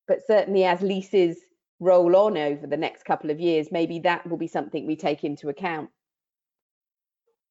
But 0.08 0.26
certainly 0.26 0.64
as 0.64 0.82
leases 0.82 1.38
roll 1.80 2.16
on 2.16 2.38
over 2.38 2.68
the 2.68 2.78
next 2.78 3.04
couple 3.04 3.32
of 3.32 3.40
years, 3.40 3.72
maybe 3.72 4.00
that 4.00 4.28
will 4.28 4.38
be 4.38 4.48
something 4.48 4.88
we 4.88 4.96
take 4.96 5.24
into 5.24 5.50
account. 5.50 5.90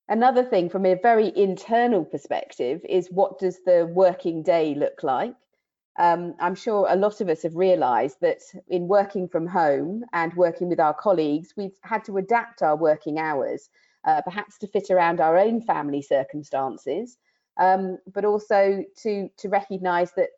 Another 0.09 0.43
thing 0.43 0.71
from 0.71 0.87
a 0.87 0.95
very 0.95 1.31
internal 1.37 2.05
perspective 2.05 2.81
is 2.89 3.09
what 3.11 3.39
does 3.39 3.59
the 3.67 3.87
working 3.93 4.43
day 4.43 4.75
look 4.75 5.03
like? 5.03 5.35
Um, 5.99 6.35
I'm 6.41 6.55
sure 6.55 6.87
a 6.89 6.97
lot 6.97 7.21
of 7.21 7.29
us 7.29 7.43
have 7.43 7.57
realised 7.57 8.19
that 8.23 8.41
in 8.69 8.89
working 8.89 9.29
from 9.29 9.47
home 9.47 10.05
and 10.15 10.33
working 10.35 10.71
with 10.71 10.81
our 10.81 10.95
colleagues, 10.95 11.53
we've 11.57 11.77
had 11.83 12.05
to 12.05 12.17
adapt 12.17 12.63
our 12.63 12.77
working 12.77 13.19
hours 13.19 13.69
uh, 14.05 14.23
perhaps 14.23 14.59
to 14.59 14.67
fit 14.67 14.91
around 14.91 15.21
our 15.21 15.37
own 15.37 15.61
family 15.61 16.03
circumstances, 16.03 17.17
um, 17.59 17.99
but 18.13 18.25
also 18.25 18.85
to 19.03 19.29
to 19.39 19.49
recognise 19.49 20.13
that 20.13 20.31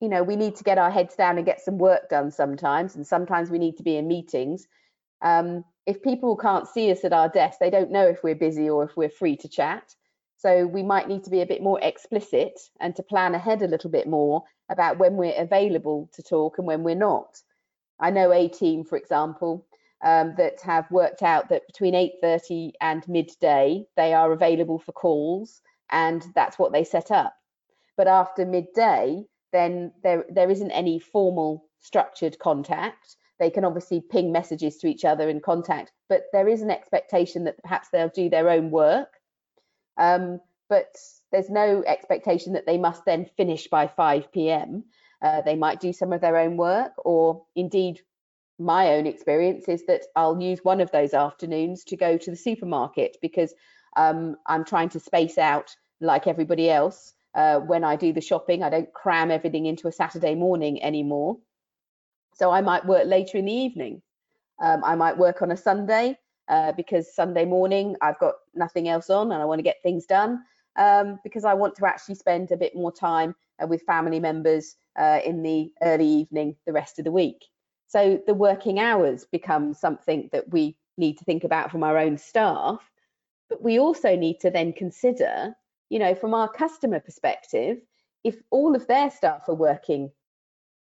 you 0.00 0.08
know 0.08 0.22
we 0.22 0.36
need 0.36 0.56
to 0.56 0.64
get 0.64 0.78
our 0.78 0.90
heads 0.90 1.14
down 1.14 1.36
and 1.36 1.46
get 1.46 1.60
some 1.60 1.78
work 1.78 2.08
done 2.08 2.30
sometimes, 2.30 2.96
and 2.96 3.06
sometimes 3.06 3.50
we 3.50 3.58
need 3.58 3.76
to 3.76 3.82
be 3.82 3.96
in 3.96 4.08
meetings. 4.08 4.66
Um, 5.22 5.64
if 5.86 6.02
people 6.02 6.36
can't 6.36 6.68
see 6.68 6.90
us 6.90 7.04
at 7.04 7.12
our 7.12 7.28
desk, 7.28 7.58
they 7.58 7.70
don't 7.70 7.90
know 7.90 8.06
if 8.06 8.22
we're 8.22 8.34
busy 8.34 8.68
or 8.70 8.84
if 8.84 8.96
we're 8.96 9.10
free 9.10 9.36
to 9.38 9.48
chat. 9.48 9.94
So 10.36 10.66
we 10.66 10.82
might 10.82 11.08
need 11.08 11.22
to 11.24 11.30
be 11.30 11.40
a 11.40 11.46
bit 11.46 11.62
more 11.62 11.78
explicit 11.80 12.58
and 12.80 12.96
to 12.96 13.02
plan 13.02 13.34
ahead 13.34 13.62
a 13.62 13.68
little 13.68 13.90
bit 13.90 14.08
more 14.08 14.42
about 14.68 14.98
when 14.98 15.14
we're 15.16 15.40
available 15.40 16.10
to 16.14 16.22
talk 16.22 16.58
and 16.58 16.66
when 16.66 16.82
we're 16.82 16.96
not. 16.96 17.40
I 18.00 18.10
know 18.10 18.32
a 18.32 18.48
team, 18.48 18.84
for 18.84 18.98
example, 18.98 19.64
um, 20.02 20.34
that 20.36 20.60
have 20.62 20.90
worked 20.90 21.22
out 21.22 21.48
that 21.48 21.66
between 21.66 21.94
8.30 21.94 22.72
and 22.80 23.06
midday, 23.08 23.84
they 23.96 24.14
are 24.14 24.32
available 24.32 24.78
for 24.78 24.92
calls 24.92 25.62
and 25.90 26.24
that's 26.34 26.58
what 26.58 26.72
they 26.72 26.84
set 26.84 27.10
up. 27.10 27.34
But 27.96 28.08
after 28.08 28.44
midday, 28.44 29.24
then 29.52 29.92
there, 30.02 30.24
there 30.30 30.50
isn't 30.50 30.70
any 30.70 30.98
formal 30.98 31.66
structured 31.80 32.38
contact. 32.38 33.16
They 33.38 33.50
can 33.50 33.64
obviously 33.64 34.00
ping 34.00 34.32
messages 34.32 34.78
to 34.78 34.86
each 34.86 35.04
other 35.04 35.28
in 35.28 35.40
contact, 35.40 35.92
but 36.08 36.24
there 36.32 36.48
is 36.48 36.62
an 36.62 36.70
expectation 36.70 37.44
that 37.44 37.62
perhaps 37.62 37.88
they'll 37.90 38.08
do 38.08 38.30
their 38.30 38.48
own 38.48 38.70
work. 38.70 39.08
Um, 39.98 40.40
but 40.68 40.96
there's 41.30 41.50
no 41.50 41.84
expectation 41.86 42.54
that 42.54 42.66
they 42.66 42.78
must 42.78 43.04
then 43.04 43.26
finish 43.36 43.68
by 43.68 43.88
5 43.88 44.32
p.m. 44.32 44.84
Uh, 45.20 45.42
they 45.42 45.54
might 45.54 45.80
do 45.80 45.92
some 45.92 46.12
of 46.12 46.20
their 46.20 46.36
own 46.36 46.56
work, 46.56 46.92
or 47.04 47.44
indeed 47.54 48.00
my 48.58 48.94
own 48.94 49.06
experience 49.06 49.68
is 49.68 49.86
that 49.86 50.02
I'll 50.16 50.40
use 50.40 50.60
one 50.62 50.80
of 50.80 50.90
those 50.90 51.14
afternoons 51.14 51.84
to 51.84 51.96
go 51.96 52.16
to 52.16 52.30
the 52.30 52.36
supermarket 52.36 53.16
because 53.20 53.54
um, 53.96 54.36
I'm 54.46 54.64
trying 54.64 54.90
to 54.90 55.00
space 55.00 55.38
out 55.38 55.74
like 56.00 56.26
everybody 56.26 56.70
else 56.70 57.14
uh, 57.34 57.58
when 57.58 57.84
I 57.84 57.96
do 57.96 58.12
the 58.12 58.20
shopping. 58.20 58.62
I 58.62 58.70
don't 58.70 58.92
cram 58.92 59.30
everything 59.30 59.66
into 59.66 59.88
a 59.88 59.92
Saturday 59.92 60.34
morning 60.34 60.82
anymore. 60.82 61.38
So 62.34 62.50
I 62.50 62.60
might 62.60 62.86
work 62.86 63.06
later 63.06 63.38
in 63.38 63.46
the 63.46 63.52
evening. 63.52 64.02
Um, 64.62 64.82
I 64.84 64.94
might 64.94 65.18
work 65.18 65.42
on 65.42 65.50
a 65.50 65.56
Sunday 65.56 66.18
uh, 66.48 66.72
because 66.72 67.14
Sunday 67.14 67.44
morning 67.44 67.96
I've 68.00 68.18
got 68.18 68.34
nothing 68.54 68.88
else 68.88 69.10
on 69.10 69.32
and 69.32 69.42
I 69.42 69.44
want 69.44 69.58
to 69.58 69.64
get 69.64 69.82
things 69.82 70.06
done 70.06 70.42
um, 70.76 71.18
because 71.24 71.44
I 71.44 71.54
want 71.54 71.74
to 71.76 71.86
actually 71.86 72.14
spend 72.14 72.50
a 72.50 72.56
bit 72.56 72.74
more 72.74 72.92
time 72.92 73.34
uh, 73.62 73.66
with 73.66 73.82
family 73.82 74.20
members 74.20 74.76
uh, 74.98 75.20
in 75.24 75.42
the 75.42 75.72
early 75.82 76.06
evening 76.06 76.56
the 76.66 76.72
rest 76.72 76.98
of 76.98 77.04
the 77.04 77.12
week. 77.12 77.44
So 77.92 78.18
the 78.26 78.32
working 78.32 78.80
hours 78.80 79.26
become 79.26 79.74
something 79.74 80.30
that 80.32 80.50
we 80.50 80.78
need 80.96 81.18
to 81.18 81.24
think 81.24 81.44
about 81.44 81.70
from 81.70 81.82
our 81.82 81.98
own 81.98 82.16
staff, 82.16 82.90
but 83.50 83.62
we 83.62 83.78
also 83.78 84.16
need 84.16 84.40
to 84.40 84.50
then 84.50 84.72
consider, 84.72 85.54
you 85.90 85.98
know, 85.98 86.14
from 86.14 86.32
our 86.32 86.48
customer 86.48 87.00
perspective, 87.00 87.82
if 88.24 88.36
all 88.50 88.74
of 88.74 88.86
their 88.86 89.10
staff 89.10 89.46
are 89.46 89.54
working 89.54 90.10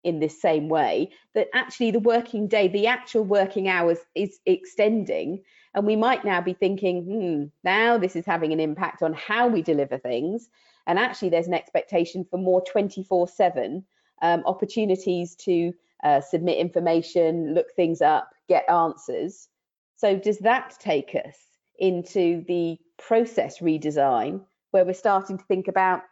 in 0.02 0.18
this 0.18 0.40
same 0.40 0.70
way, 0.70 1.10
that 1.34 1.48
actually 1.52 1.90
the 1.90 2.00
working 2.00 2.48
day, 2.48 2.68
the 2.68 2.86
actual 2.86 3.24
working 3.24 3.68
hours 3.68 3.98
is 4.14 4.38
extending. 4.46 5.42
And 5.74 5.86
we 5.86 5.96
might 5.96 6.24
now 6.24 6.40
be 6.40 6.54
thinking, 6.54 7.02
hmm, 7.02 7.44
now 7.64 7.98
this 7.98 8.16
is 8.16 8.24
having 8.24 8.54
an 8.54 8.60
impact 8.60 9.02
on 9.02 9.12
how 9.12 9.48
we 9.48 9.60
deliver 9.60 9.98
things. 9.98 10.48
And 10.86 10.98
actually, 10.98 11.28
there's 11.28 11.48
an 11.48 11.54
expectation 11.54 12.24
for 12.24 12.38
more 12.38 12.62
24 12.62 13.28
7 13.28 13.84
um, 14.22 14.42
opportunities 14.46 15.34
to 15.36 15.74
uh, 16.04 16.20
submit 16.20 16.58
information, 16.58 17.54
look 17.54 17.72
things 17.74 18.02
up, 18.02 18.30
get 18.48 18.68
answers. 18.70 19.48
So 19.96 20.16
does 20.16 20.38
that 20.40 20.76
take 20.78 21.14
us 21.14 21.36
into 21.78 22.44
the 22.46 22.78
process 22.98 23.58
redesign 23.58 24.42
where 24.70 24.84
we're 24.84 24.92
starting 24.92 25.38
to 25.38 25.44
think 25.44 25.68
about 25.68 26.02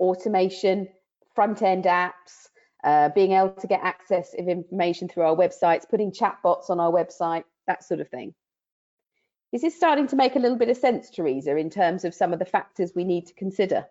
automation, 0.00 0.88
front 1.34 1.62
end 1.62 1.84
apps, 1.84 2.48
uh, 2.82 3.10
being 3.10 3.32
able 3.32 3.50
to 3.50 3.66
get 3.66 3.80
access 3.82 4.34
of 4.38 4.48
information 4.48 5.08
through 5.08 5.24
our 5.24 5.36
websites, 5.36 5.88
putting 5.88 6.10
chatbots 6.10 6.70
on 6.70 6.80
our 6.80 6.90
website, 6.90 7.44
that 7.66 7.84
sort 7.84 8.00
of 8.00 8.08
thing. 8.08 8.34
Is 9.52 9.62
this 9.62 9.76
starting 9.76 10.06
to 10.08 10.16
make 10.16 10.36
a 10.36 10.38
little 10.38 10.56
bit 10.56 10.70
of 10.70 10.76
sense, 10.76 11.10
Theresa, 11.10 11.56
in 11.56 11.70
terms 11.70 12.04
of 12.04 12.14
some 12.14 12.32
of 12.32 12.38
the 12.38 12.44
factors 12.44 12.92
we 12.94 13.04
need 13.04 13.26
to 13.26 13.34
consider? 13.34 13.84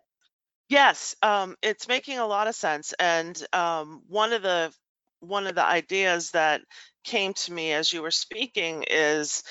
Yes, 0.70 1.16
um, 1.22 1.56
it's 1.62 1.88
making 1.88 2.18
a 2.18 2.26
lot 2.26 2.46
of 2.48 2.54
sense. 2.54 2.94
And 2.98 3.40
um, 3.52 4.02
one 4.08 4.32
of 4.32 4.42
the 4.42 4.72
one 5.20 5.46
of 5.46 5.54
the 5.54 5.64
ideas 5.64 6.30
that 6.30 6.62
came 7.04 7.34
to 7.34 7.52
me 7.52 7.72
as 7.74 7.92
you 7.92 8.02
were 8.02 8.10
speaking 8.12 8.84
is 8.88 9.42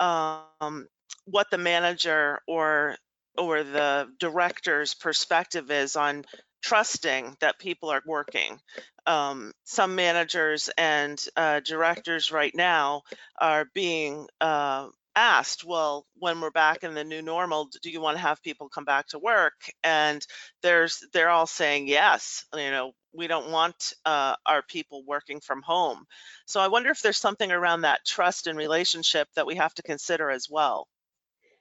um, 0.00 0.86
what 1.26 1.50
the 1.50 1.58
manager 1.58 2.40
or 2.48 2.96
or 3.38 3.64
the 3.64 4.08
director's 4.20 4.94
perspective 4.94 5.70
is 5.70 5.96
on 5.96 6.24
trusting 6.62 7.36
that 7.40 7.58
people 7.60 7.90
are 7.90 8.02
working. 8.06 8.60
Um, 9.06 9.52
some 9.64 9.96
managers 9.96 10.70
and 10.78 11.22
uh, 11.36 11.60
directors 11.60 12.32
right 12.32 12.54
now 12.54 13.02
are 13.40 13.66
being 13.74 14.28
uh, 14.40 14.88
asked, 15.16 15.64
well, 15.64 16.06
when 16.18 16.40
we're 16.40 16.50
back 16.50 16.84
in 16.84 16.94
the 16.94 17.02
new 17.02 17.22
normal, 17.22 17.68
do 17.82 17.90
you 17.90 18.00
want 18.00 18.16
to 18.16 18.22
have 18.22 18.42
people 18.42 18.68
come 18.68 18.84
back 18.84 19.08
to 19.08 19.18
work? 19.18 19.54
And 19.82 20.24
there's 20.62 21.02
they're 21.12 21.30
all 21.30 21.46
saying 21.46 21.88
yes. 21.88 22.44
You 22.54 22.70
know, 22.70 22.92
we 23.14 23.26
don't 23.26 23.50
want 23.50 23.94
uh, 24.04 24.36
our 24.44 24.62
people 24.62 25.02
working 25.06 25.40
from 25.40 25.62
home. 25.62 26.04
So 26.46 26.60
I 26.60 26.68
wonder 26.68 26.90
if 26.90 27.00
there's 27.00 27.16
something 27.16 27.50
around 27.50 27.80
that 27.80 28.04
trust 28.06 28.46
and 28.46 28.58
relationship 28.58 29.26
that 29.34 29.46
we 29.46 29.56
have 29.56 29.74
to 29.74 29.82
consider 29.82 30.30
as 30.30 30.48
well. 30.50 30.86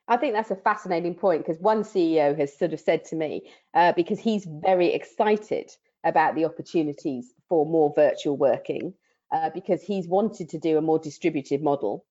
I 0.08 0.18
think 0.18 0.34
that's 0.34 0.52
a 0.52 0.56
fascinating 0.56 1.16
point 1.16 1.46
because 1.46 1.60
one 1.62 1.84
CEO 1.84 2.38
has 2.38 2.56
sort 2.56 2.74
of 2.74 2.80
said 2.80 3.06
to 3.06 3.16
me, 3.16 3.50
uh, 3.74 3.94
because 3.94 4.20
he's 4.20 4.46
very 4.46 4.94
excited 4.94 5.72
about 6.04 6.36
the 6.36 6.46
opportunities 6.46 7.34
for 7.50 7.66
more 7.66 7.92
virtual 7.96 8.38
working, 8.38 8.94
uh, 9.32 9.50
because 9.52 9.82
he's 9.82 10.08
wanted 10.08 10.50
to 10.50 10.60
do 10.60 10.78
a 10.78 10.82
more 10.82 11.00
distributed 11.00 11.64
model 11.64 12.06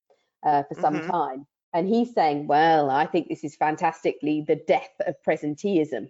uh, 0.45 0.63
for 0.65 0.81
some 0.81 0.97
mm-hmm. 0.97 1.11
time. 1.11 1.47
And 1.73 1.89
he's 1.89 2.15
saying, 2.15 2.47
well, 2.47 2.91
I 2.91 3.07
think 3.07 3.29
this 3.29 3.43
is 3.43 3.57
fantastically 3.57 4.45
the 4.47 4.61
death 4.69 4.93
of 5.07 5.17
presenteeism. 5.27 6.09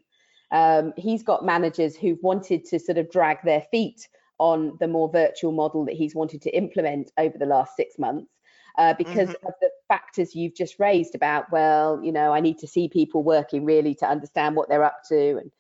Um, 0.51 0.93
he's 0.97 1.23
got 1.23 1.45
managers 1.45 1.97
who've 1.97 2.23
wanted 2.23 2.65
to 2.67 2.79
sort 2.79 2.99
of 2.99 3.11
drag 3.11 3.39
their 3.45 3.63
feet 3.71 4.07
on 4.39 4.77
the 4.81 4.89
more 4.89 5.11
virtual 5.11 5.53
model 5.53 5.85
that 5.87 5.95
he's 5.95 6.15
wanted 6.15 6.43
to 6.43 6.51
implement 6.51 7.11
over 7.17 7.39
the 7.39 7.47
last 7.47 7.77
six 7.77 7.99
months. 7.99 8.31
Uh, 8.77 8.93
because 8.99 9.29
mm-hmm. 9.29 9.47
of 9.47 9.55
the 9.61 9.71
factors 9.87 10.35
you've 10.35 10.57
just 10.57 10.81
raised 10.81 11.15
about, 11.15 11.51
well, 11.53 12.01
you 12.03 12.11
know, 12.11 12.33
I 12.33 12.41
need 12.41 12.59
to 12.59 12.67
see 12.67 12.89
people 12.89 13.23
working 13.23 13.65
really 13.65 13.95
to 13.95 14.07
understand 14.07 14.57
what 14.57 14.69
they're 14.69 14.83
up 14.83 14.99
to, 15.11 15.39
and 15.39 15.51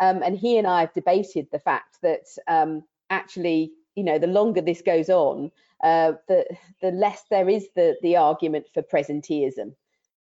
um, 0.00 0.24
and 0.24 0.36
he 0.36 0.58
and 0.58 0.66
I 0.66 0.80
have 0.80 0.92
debated 0.92 1.46
the 1.52 1.60
fact 1.60 1.98
that 2.02 2.26
um, 2.48 2.82
actually, 3.10 3.72
you 3.94 4.02
know, 4.02 4.18
the 4.18 4.26
longer 4.26 4.60
this 4.60 4.82
goes 4.82 5.08
on, 5.08 5.52
uh, 5.82 6.12
the 6.26 6.44
the 6.82 6.90
less 6.90 7.24
there 7.30 7.48
is 7.48 7.68
the 7.74 7.96
the 8.02 8.16
argument 8.16 8.66
for 8.72 8.82
presenteeism, 8.82 9.74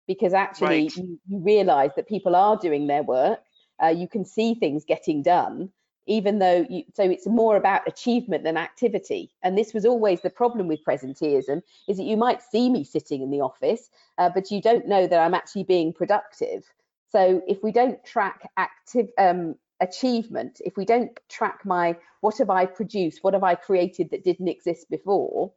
because 0.08 0.34
actually 0.34 0.68
right. 0.68 0.96
you, 0.96 1.20
you 1.28 1.40
realise 1.40 1.92
that 1.96 2.08
people 2.08 2.36
are 2.36 2.58
doing 2.58 2.88
their 2.88 3.04
work. 3.04 3.40
Uh, 3.82 3.88
you 3.88 4.08
can 4.08 4.26
see 4.26 4.56
things 4.56 4.86
getting 4.86 5.22
done, 5.22 5.70
even 6.08 6.40
though 6.40 6.66
you, 6.70 6.84
so 6.94 7.04
it's 7.04 7.28
more 7.28 7.58
about 7.58 7.88
achievement 7.88 8.44
than 8.44 8.58
activity. 8.58 9.32
And 9.44 9.58
this 9.58 9.74
was 9.74 9.86
always 9.86 10.22
the 10.22 10.30
problem 10.30 10.68
with 10.68 10.84
presenteeism: 10.86 11.62
is 11.88 11.98
that 11.98 12.04
you 12.04 12.18
might 12.18 12.42
see 12.42 12.70
me 12.70 12.84
sitting 12.84 13.22
in 13.22 13.32
the 13.32 13.42
office, 13.42 13.90
uh, 14.18 14.30
but 14.34 14.52
you 14.52 14.62
don't 14.62 14.88
know 14.88 15.08
that 15.08 15.20
I'm 15.20 15.34
actually 15.34 15.64
being 15.64 15.94
productive. 15.94 16.64
So 17.10 17.42
if 17.48 17.64
we 17.64 17.72
don't 17.72 18.04
track 18.04 18.50
active 18.58 19.10
um, 19.18 19.56
achievement, 19.82 20.62
if 20.66 20.78
we 20.78 20.86
don't 20.86 21.18
track 21.30 21.62
my 21.66 21.98
what 22.22 22.38
have 22.40 22.50
I 22.50 22.66
produced, 22.66 23.20
what 23.24 23.34
have 23.34 23.44
I 23.44 23.56
created 23.56 24.12
that 24.12 24.24
didn't 24.24 24.48
exist 24.48 24.90
before, 24.90 25.54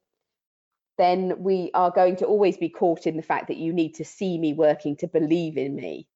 then 0.99 1.43
we 1.43 1.71
are 1.75 1.91
going 1.91 2.17
to 2.17 2.27
always 2.27 2.57
be 2.57 2.69
caught 2.69 3.07
in 3.07 3.17
the 3.17 3.23
fact 3.23 3.49
that 3.49 3.57
you 3.57 3.73
need 3.73 3.95
to 3.97 4.05
see 4.05 4.39
me 4.39 4.53
working 4.55 4.97
to 4.97 5.09
believe 5.09 5.57
in 5.57 5.75
me. 5.77 6.09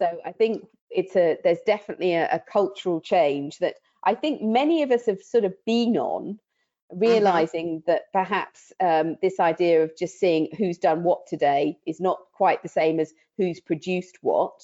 So 0.00 0.20
I 0.24 0.32
think 0.32 0.66
it's 0.90 1.16
a 1.16 1.38
there's 1.44 1.60
definitely 1.66 2.14
a, 2.14 2.28
a 2.32 2.40
cultural 2.52 3.00
change 3.00 3.58
that 3.58 3.76
I 4.04 4.14
think 4.14 4.42
many 4.42 4.82
of 4.82 4.90
us 4.90 5.06
have 5.06 5.22
sort 5.22 5.44
of 5.44 5.54
been 5.66 5.96
on 5.96 6.38
Mm-hmm. 7.06 7.40
realizing 7.40 7.82
that 7.86 8.04
perhaps 8.12 8.72
um, 8.80 9.16
this 9.22 9.40
idea 9.40 9.84
of 9.84 9.96
just 9.96 10.18
seeing 10.18 10.48
who's 10.56 10.78
done 10.78 11.02
what 11.04 11.26
today 11.26 11.78
is 11.86 12.00
not 12.00 12.18
quite 12.32 12.62
the 12.62 12.68
same 12.68 13.00
as 13.00 13.12
who's 13.36 13.60
produced 13.60 14.18
what. 14.22 14.60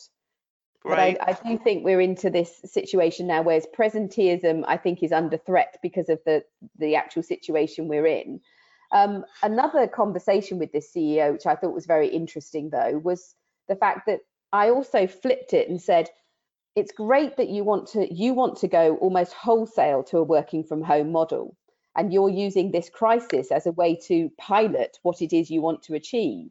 But 0.85 0.99
Right. 0.99 1.17
I, 1.19 1.31
I 1.31 1.49
do 1.49 1.57
think 1.57 1.83
we're 1.83 2.01
into 2.01 2.29
this 2.29 2.61
situation 2.67 3.27
now, 3.27 3.41
whereas 3.41 3.67
presenteeism, 3.77 4.65
I 4.69 4.77
think, 4.77 5.03
is 5.03 5.13
under 5.13 5.39
threat 5.39 5.79
because 5.83 6.11
of 6.11 6.21
the 6.27 6.45
the 6.79 6.95
actual 6.95 7.23
situation 7.23 7.89
we're 7.89 8.07
in. 8.07 8.41
Um, 8.93 9.25
another 9.43 9.89
conversation 9.89 10.59
with 10.59 10.73
this 10.73 10.93
CEO, 10.93 11.33
which 11.33 11.47
I 11.47 11.57
thought 11.57 11.73
was 11.73 11.87
very 11.87 12.09
interesting, 12.09 12.69
though, 12.69 13.01
was 13.03 13.35
the 13.67 13.77
fact 13.77 14.07
that 14.07 14.21
I 14.53 14.69
also 14.69 15.07
flipped 15.07 15.55
it 15.55 15.71
and 15.71 15.81
said, 15.81 16.11
"It's 16.77 16.93
great 16.93 17.39
that 17.39 17.49
you 17.49 17.65
want 17.65 17.89
to 17.89 18.13
you 18.13 18.35
want 18.35 18.59
to 18.59 18.69
go 18.69 18.97
almost 18.97 19.33
wholesale 19.33 20.03
to 20.05 20.19
a 20.19 20.23
working 20.23 20.65
from 20.65 20.83
home 20.83 21.13
model, 21.13 21.57
and 21.97 22.13
you're 22.13 22.29
using 22.29 22.73
this 22.73 22.91
crisis 22.91 23.51
as 23.51 23.67
a 23.67 23.73
way 23.73 23.97
to 24.09 24.29
pilot 24.37 24.99
what 25.03 25.23
it 25.23 25.33
is 25.33 25.51
you 25.51 25.63
want 25.63 25.83
to 25.85 25.95
achieve." 25.95 26.51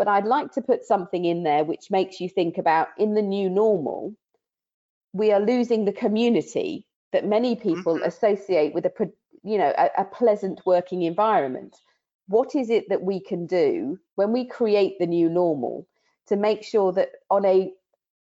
But 0.00 0.08
I'd 0.08 0.24
like 0.24 0.50
to 0.52 0.62
put 0.62 0.86
something 0.86 1.26
in 1.26 1.42
there 1.42 1.62
which 1.62 1.90
makes 1.90 2.20
you 2.20 2.28
think 2.30 2.56
about 2.56 2.88
in 2.96 3.12
the 3.12 3.20
new 3.20 3.50
normal, 3.50 4.14
we 5.12 5.30
are 5.30 5.40
losing 5.40 5.84
the 5.84 5.92
community 5.92 6.86
that 7.12 7.26
many 7.26 7.54
people 7.54 7.96
Mhm. 7.96 8.06
associate 8.06 8.72
with 8.72 8.86
a, 8.86 8.92
you 9.42 9.58
know, 9.58 9.74
a, 9.76 9.90
a 9.98 10.04
pleasant 10.06 10.62
working 10.64 11.02
environment. 11.02 11.76
What 12.28 12.54
is 12.54 12.70
it 12.70 12.88
that 12.88 13.02
we 13.02 13.20
can 13.20 13.46
do 13.46 13.98
when 14.14 14.32
we 14.32 14.46
create 14.46 14.98
the 14.98 15.06
new 15.06 15.28
normal 15.28 15.86
to 16.28 16.36
make 16.36 16.64
sure 16.64 16.94
that 16.94 17.10
on 17.30 17.44
a, 17.44 17.70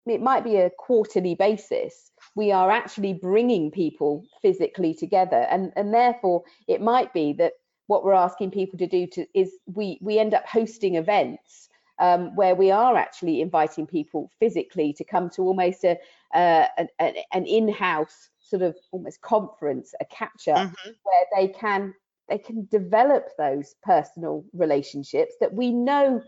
it 0.06 0.22
might 0.22 0.44
be 0.44 0.56
a 0.56 0.70
quarterly 0.70 1.34
basis, 1.34 2.12
we 2.34 2.50
are 2.50 2.70
actually 2.70 3.12
bringing 3.12 3.70
people 3.70 4.24
physically 4.40 4.94
together, 4.94 5.46
and 5.50 5.70
and 5.76 5.92
therefore 5.92 6.44
it 6.66 6.80
might 6.80 7.12
be 7.12 7.34
that 7.34 7.52
what 7.88 8.04
we're 8.04 8.12
asking 8.12 8.50
people 8.52 8.78
to 8.78 8.86
do 8.86 9.06
to 9.08 9.26
is 9.34 9.58
we 9.66 9.98
we 10.00 10.18
end 10.18 10.32
up 10.34 10.46
hosting 10.46 10.94
events 10.94 11.68
um, 11.98 12.36
where 12.36 12.54
we 12.54 12.70
are 12.70 12.96
actually 12.96 13.40
inviting 13.40 13.86
people 13.86 14.30
physically 14.38 14.92
to 14.92 15.04
come 15.04 15.28
to 15.30 15.42
almost 15.42 15.84
a 15.84 15.98
uh, 16.32 16.66
an, 17.00 17.14
an 17.32 17.46
in-house 17.46 18.30
sort 18.38 18.62
of 18.62 18.76
almost 18.92 19.20
conference, 19.20 19.94
a 20.00 20.04
catch-up 20.04 20.56
Mhm. 20.56 20.94
where 21.02 21.24
they 21.36 21.48
can 21.48 21.94
they 22.28 22.38
can 22.38 22.68
develop 22.70 23.30
those 23.38 23.74
personal 23.82 24.44
relationships 24.52 25.34
that 25.40 25.52
we 25.52 25.72
know 25.72 26.22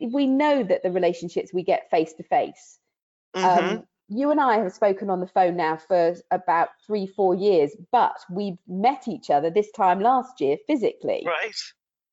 we 0.00 0.26
know 0.26 0.62
that 0.62 0.82
the 0.82 0.90
relationships 0.90 1.52
we 1.52 1.62
get 1.62 1.90
face 1.90 2.12
to 2.14 2.22
face 2.22 2.78
Mhm. 3.34 3.44
um, 3.44 3.86
you 4.08 4.30
and 4.30 4.40
I 4.40 4.58
have 4.58 4.72
spoken 4.72 5.10
on 5.10 5.20
the 5.20 5.26
phone 5.26 5.56
now 5.56 5.76
for 5.76 6.14
about 6.30 6.68
three, 6.86 7.06
four 7.06 7.34
years, 7.34 7.72
but 7.90 8.16
we've 8.30 8.58
met 8.68 9.08
each 9.08 9.30
other 9.30 9.50
this 9.50 9.70
time 9.72 10.00
last 10.00 10.40
year 10.40 10.56
physically. 10.66 11.24
Right. 11.26 11.56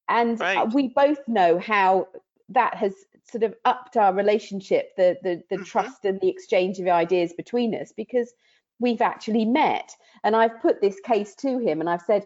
And 0.09 0.41
uh, 0.41 0.45
right. 0.45 0.73
we 0.73 0.89
both 0.89 1.19
know 1.27 1.59
how 1.59 2.07
that 2.49 2.75
has 2.75 2.93
sort 3.29 3.43
of 3.43 3.55
upped 3.65 3.95
our 3.95 4.13
relationship, 4.13 4.95
the 4.97 5.17
the, 5.23 5.43
the 5.49 5.57
Mhm. 5.57 5.65
trust 5.65 6.05
and 6.05 6.19
the 6.19 6.29
exchange 6.29 6.79
of 6.79 6.87
ideas 6.87 7.33
between 7.33 7.73
us 7.75 7.93
because 7.95 8.33
we've 8.79 9.01
actually 9.01 9.45
met. 9.45 9.95
And 10.23 10.35
I've 10.35 10.59
put 10.61 10.81
this 10.81 10.99
case 10.99 11.35
to 11.35 11.59
him 11.59 11.79
and 11.79 11.89
I've 11.89 12.01
said, 12.01 12.25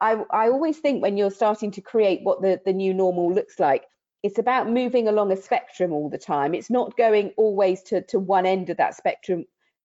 I, 0.00 0.24
I 0.30 0.48
always 0.48 0.78
think 0.78 1.02
when 1.02 1.16
you're 1.16 1.30
starting 1.30 1.70
to 1.72 1.80
create 1.82 2.20
what 2.22 2.40
the, 2.40 2.60
the 2.64 2.72
new 2.72 2.94
normal 2.94 3.32
looks 3.32 3.60
like, 3.60 3.84
it's 4.22 4.38
about 4.38 4.68
moving 4.68 5.08
along 5.08 5.32
a 5.32 5.36
spectrum 5.36 5.92
all 5.92 6.10
the 6.10 6.18
time. 6.18 6.54
It's 6.54 6.70
not 6.70 6.96
going 6.96 7.32
always 7.36 7.82
to, 7.84 8.02
to 8.02 8.18
one 8.18 8.46
end 8.46 8.70
of 8.70 8.76
that 8.76 8.94
spectrum 8.94 9.46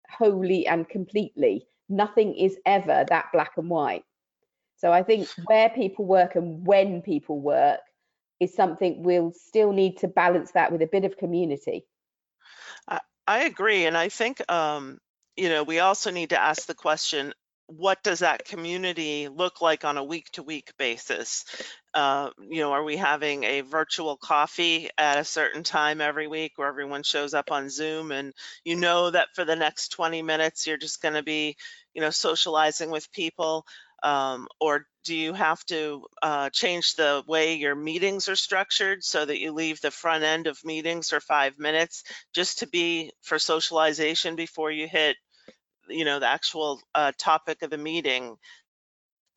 wholly 0.09 0.67
and 0.67 0.87
completely. 0.87 1.67
Nothing 1.87 2.35
is 2.35 2.57
ever 2.65 3.05
that 3.09 3.31
black 3.33 3.53
and 3.57 3.69
white. 3.69 4.03
So 4.77 4.91
I 4.91 5.03
think 5.03 5.27
where 5.45 5.69
people 5.69 6.05
work 6.05 6.35
and 6.35 6.65
when 6.65 7.01
people 7.01 7.39
work 7.39 7.79
is 8.39 8.53
something 8.53 9.03
we'll 9.03 9.33
still 9.33 9.73
need 9.73 9.97
to 9.97 10.07
balance 10.07 10.51
that 10.51 10.71
with 10.71 10.81
a 10.81 10.87
bit 10.87 11.05
of 11.05 11.17
community. 11.17 11.85
I 12.87 12.99
I 13.27 13.43
agree. 13.43 13.85
And 13.85 13.95
I 13.95 14.09
think, 14.09 14.41
um, 14.51 14.97
you 15.37 15.49
know, 15.49 15.61
we 15.63 15.79
also 15.79 16.09
need 16.09 16.31
to 16.31 16.41
ask 16.41 16.65
the 16.65 16.73
question, 16.73 17.33
what 17.69 18.01
does 18.01 18.19
that 18.19 18.45
community 18.45 19.27
look 19.27 19.61
like 19.61 19.85
on 19.85 19.97
a 19.97 20.03
week 20.03 20.29
to 20.31 20.41
week 20.41 20.73
basis? 20.79 21.45
Uh, 21.93 22.31
you 22.49 22.61
know, 22.61 22.71
are 22.71 22.83
we 22.83 22.97
having 22.97 23.43
a 23.43 23.61
virtual 23.61 24.17
coffee 24.17 24.89
at 24.97 25.19
a 25.19 25.23
certain 25.23 25.61
time 25.61 26.01
every 26.01 26.27
week 26.27 26.53
where 26.55 26.67
everyone 26.67 27.03
shows 27.03 27.35
up 27.35 27.51
on 27.51 27.69
Zoom 27.69 28.11
and 28.11 28.33
you 28.63 28.75
know 28.75 29.11
that 29.11 29.27
for 29.35 29.45
the 29.45 29.55
next 29.55 29.89
20 29.89 30.23
minutes 30.23 30.65
you're 30.65 30.77
just 30.77 31.01
going 31.01 31.13
to 31.13 31.21
be, 31.21 31.55
you 31.93 32.01
know, 32.01 32.09
socializing 32.09 32.89
with 32.89 33.11
people? 33.11 33.65
Um, 34.01 34.47
or 34.59 34.85
do 35.03 35.15
you 35.15 35.33
have 35.33 35.63
to 35.65 36.05
uh, 36.23 36.49
change 36.49 36.95
the 36.95 37.23
way 37.27 37.55
your 37.55 37.75
meetings 37.75 38.29
are 38.29 38.35
structured 38.35 39.03
so 39.03 39.25
that 39.25 39.39
you 39.39 39.51
leave 39.51 39.79
the 39.81 39.91
front 39.91 40.23
end 40.23 40.47
of 40.47 40.63
meetings 40.65 41.09
for 41.09 41.19
five 41.19 41.59
minutes 41.59 42.03
just 42.33 42.59
to 42.59 42.67
be 42.67 43.11
for 43.21 43.37
socialization 43.37 44.35
before 44.35 44.71
you 44.71 44.87
hit, 44.87 45.17
you 45.89 46.05
know, 46.05 46.19
the 46.19 46.27
actual 46.27 46.81
uh, 46.95 47.11
topic 47.17 47.61
of 47.61 47.69
the 47.69 47.77
meeting? 47.77 48.37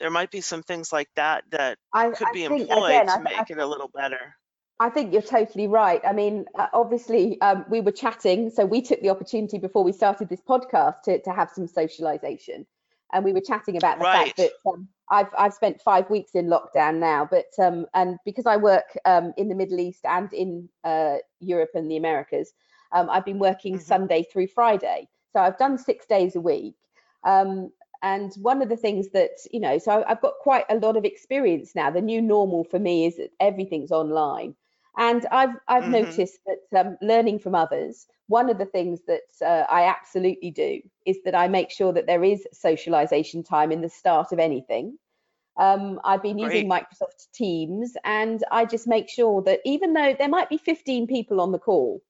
There 0.01 0.11
might 0.11 0.31
be 0.31 0.41
some 0.41 0.63
things 0.63 0.93
like 0.93 1.09
that 1.17 1.45
that 1.51 1.79
I, 1.95 2.09
could 2.11 2.29
I 2.29 2.33
be 2.33 2.45
think 2.45 2.63
employed 2.63 2.89
again, 2.89 3.09
to 3.09 3.19
I, 3.19 3.23
make 3.23 3.51
it 3.51 3.59
a 3.59 3.67
little 3.67 3.89
better. 3.89 4.37
I 4.81 4.91
think 4.91 5.13
you're 5.13 5.23
totally 5.23 5.69
right. 5.69 6.01
I 6.05 6.13
mean, 6.13 6.47
uh, 6.59 6.67
obviously, 6.73 7.41
um, 7.41 7.65
we 7.71 7.81
were 7.81 7.93
chatting, 7.93 8.51
so 8.51 8.67
we 8.67 8.83
took 8.83 9.01
the 9.01 9.11
opportunity 9.11 9.59
before 9.59 9.85
we 9.85 9.93
started 9.93 10.29
this 10.29 10.41
podcast 10.41 11.03
to, 11.03 11.21
to 11.23 11.31
have 11.33 11.51
some 11.51 11.69
socialization, 11.69 12.67
and 13.13 13.25
we 13.25 13.33
were 13.33 13.41
chatting 13.41 13.77
about 13.77 13.99
the 13.99 14.05
Right. 14.05 14.35
fact 14.35 14.37
that 14.39 14.51
um, 14.67 14.89
I've 15.09 15.29
I've 15.39 15.55
spent 15.55 15.81
five 15.81 16.11
weeks 16.11 16.33
in 16.35 16.47
lockdown 16.49 16.97
now, 16.99 17.29
but 17.31 17.47
um, 17.63 17.87
and 17.95 18.19
because 18.25 18.47
I 18.47 18.57
work 18.57 18.97
um, 19.05 19.33
in 19.37 19.49
the 19.49 19.55
Middle 19.55 19.79
East 19.79 20.05
and 20.05 20.33
in 20.33 20.69
uh, 20.83 21.19
Europe 21.39 21.71
and 21.75 21.89
the 21.89 21.97
Americas, 21.97 22.53
um, 22.91 23.09
I've 23.09 23.25
been 23.25 23.39
working 23.39 23.77
Mhm. 23.77 23.83
Sunday 23.83 24.25
through 24.33 24.49
Friday, 24.49 25.09
so 25.33 25.41
I've 25.41 25.59
done 25.59 25.79
six 25.79 26.07
days 26.07 26.37
a 26.37 26.41
week. 26.41 26.75
Um, 27.25 27.73
and 28.03 28.33
one 28.41 28.63
of 28.63 28.69
the 28.69 28.77
things 28.77 29.11
that 29.11 29.31
you 29.53 29.61
know, 29.61 29.79
so 29.79 30.05
I've 30.07 30.21
got 30.21 30.35
quite 30.41 30.65
a 30.69 30.77
lot 30.77 30.97
of 30.97 31.05
experience 31.05 31.75
now. 31.75 31.91
The 31.91 32.01
new 32.03 32.21
normal 32.21 32.65
for 32.65 32.79
me 32.79 33.07
is 33.07 33.17
that 33.17 33.31
everything's 33.41 33.93
online. 33.93 34.55
And 34.97 35.25
I've 35.31 35.57
I've 35.69 35.87
Mhm. 35.87 35.89
noticed 35.89 36.41
that 36.47 36.81
um, 36.87 36.99
learning 37.01 37.39
from 37.39 37.55
others, 37.55 38.07
one 38.29 38.51
of 38.51 38.59
the 38.59 38.67
things 38.67 39.01
that 39.07 39.23
uh, 39.41 39.65
I 39.71 39.85
absolutely 39.85 40.51
do 40.51 40.81
is 41.07 41.19
that 41.25 41.35
I 41.35 41.49
make 41.49 41.71
sure 41.71 41.93
that 41.93 42.07
there 42.07 42.25
is 42.25 42.47
socialization 42.53 43.43
time 43.43 43.73
in 43.73 43.81
the 43.83 43.89
start 43.89 44.33
of 44.33 44.39
anything. 44.39 44.99
Um, 45.57 46.01
I've 46.05 46.23
been 46.23 46.39
using 46.39 46.69
Microsoft 46.69 47.31
Teams, 47.33 47.97
and 48.05 48.43
I 48.51 48.65
just 48.65 48.87
make 48.87 49.09
sure 49.09 49.43
that 49.43 49.61
even 49.65 49.93
though 49.95 50.15
there 50.19 50.29
might 50.29 50.49
be 50.51 50.59
15 50.59 51.07
people 51.07 51.41
on 51.41 51.53
the 51.53 51.59
call, 51.59 52.03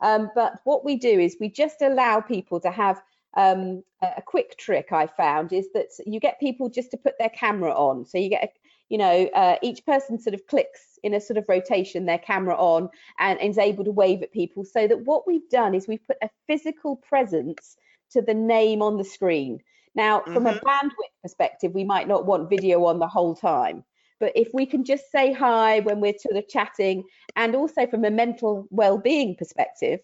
um, 0.00 0.30
but 0.34 0.60
what 0.64 0.84
we 0.84 0.96
do 0.96 1.18
is 1.20 1.36
we 1.40 1.48
just 1.50 1.82
allow 1.82 2.20
people 2.20 2.60
to 2.60 2.70
have 2.70 3.02
um, 3.36 3.82
a 4.02 4.06
a 4.18 4.22
quick 4.22 4.56
trick 4.58 4.92
I 4.92 5.06
found 5.06 5.52
is 5.52 5.68
that 5.74 5.88
you 6.06 6.20
get 6.20 6.40
people 6.40 6.68
just 6.68 6.90
to 6.92 6.96
put 6.96 7.14
their 7.18 7.30
camera 7.30 7.72
on. 7.72 8.04
So 8.06 8.18
you 8.18 8.28
get, 8.30 8.44
a, 8.44 8.48
you 8.88 8.98
know, 8.98 9.26
uh, 9.34 9.56
each 9.62 9.84
person 9.86 10.18
sort 10.18 10.34
of 10.34 10.46
clicks 10.46 10.98
in 11.02 11.14
a 11.14 11.20
sort 11.20 11.36
of 11.38 11.44
rotation 11.48 12.06
their 12.06 12.18
camera 12.18 12.54
on 12.56 12.88
and, 13.18 13.40
and 13.40 13.50
is 13.50 13.58
able 13.58 13.84
to 13.84 13.90
wave 13.90 14.22
at 14.22 14.32
people. 14.32 14.64
So 14.64 14.86
that 14.86 15.04
what 15.04 15.26
we've 15.26 15.48
done 15.50 15.74
is 15.74 15.88
we've 15.88 16.06
put 16.06 16.16
a 16.22 16.30
physical 16.46 16.96
presence 16.96 17.76
to 18.10 18.22
the 18.22 18.34
name 18.34 18.82
on 18.82 18.96
the 18.98 19.04
screen. 19.04 19.60
Now, 19.94 20.24
from 20.32 20.46
a 20.46 20.52
Mhm. 20.52 20.60
bandwidth 20.66 21.14
perspective, 21.22 21.72
we 21.74 21.84
might 21.84 22.08
not 22.08 22.26
want 22.26 22.50
video 22.50 22.84
on 22.84 22.98
the 22.98 23.08
whole 23.08 23.34
time. 23.34 23.84
But 24.24 24.32
if 24.34 24.54
we 24.54 24.64
can 24.64 24.84
just 24.84 25.12
say 25.12 25.34
hi 25.34 25.80
when 25.80 26.00
we're 26.00 26.16
sort 26.16 26.36
of 26.36 26.48
chatting, 26.48 27.04
and 27.36 27.54
also 27.54 27.86
from 27.86 28.06
a 28.06 28.10
mental 28.10 28.66
well-being 28.70 29.36
perspective, 29.36 30.00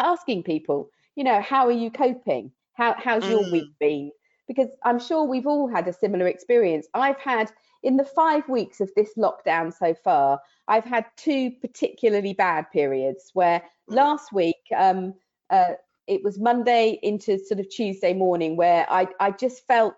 asking 0.00 0.44
people, 0.44 0.90
you 1.16 1.24
know, 1.24 1.40
how 1.40 1.66
are 1.66 1.72
you 1.72 1.90
coping? 1.90 2.52
How 2.74 2.94
how's 2.96 3.28
your 3.28 3.42
Mm. 3.42 3.50
week 3.50 3.70
been? 3.80 4.12
Because 4.46 4.68
I'm 4.84 5.00
sure 5.00 5.24
we've 5.24 5.48
all 5.48 5.66
had 5.66 5.88
a 5.88 5.92
similar 5.92 6.28
experience. 6.28 6.86
I've 6.94 7.18
had 7.18 7.50
in 7.82 7.96
the 7.96 8.04
five 8.04 8.48
weeks 8.48 8.80
of 8.80 8.92
this 8.94 9.14
lockdown 9.16 9.74
so 9.74 9.92
far, 9.92 10.40
I've 10.68 10.84
had 10.84 11.06
two 11.16 11.50
particularly 11.60 12.32
bad 12.32 12.70
periods 12.70 13.32
where 13.34 13.60
last 13.88 14.32
week 14.32 14.62
um, 14.76 15.14
uh, 15.50 15.72
it 16.06 16.22
was 16.22 16.38
Monday 16.38 17.00
into 17.02 17.40
sort 17.40 17.58
of 17.58 17.68
Tuesday 17.70 18.14
morning 18.14 18.56
where 18.56 18.86
I, 18.88 19.08
I 19.18 19.32
just 19.32 19.66
felt 19.66 19.96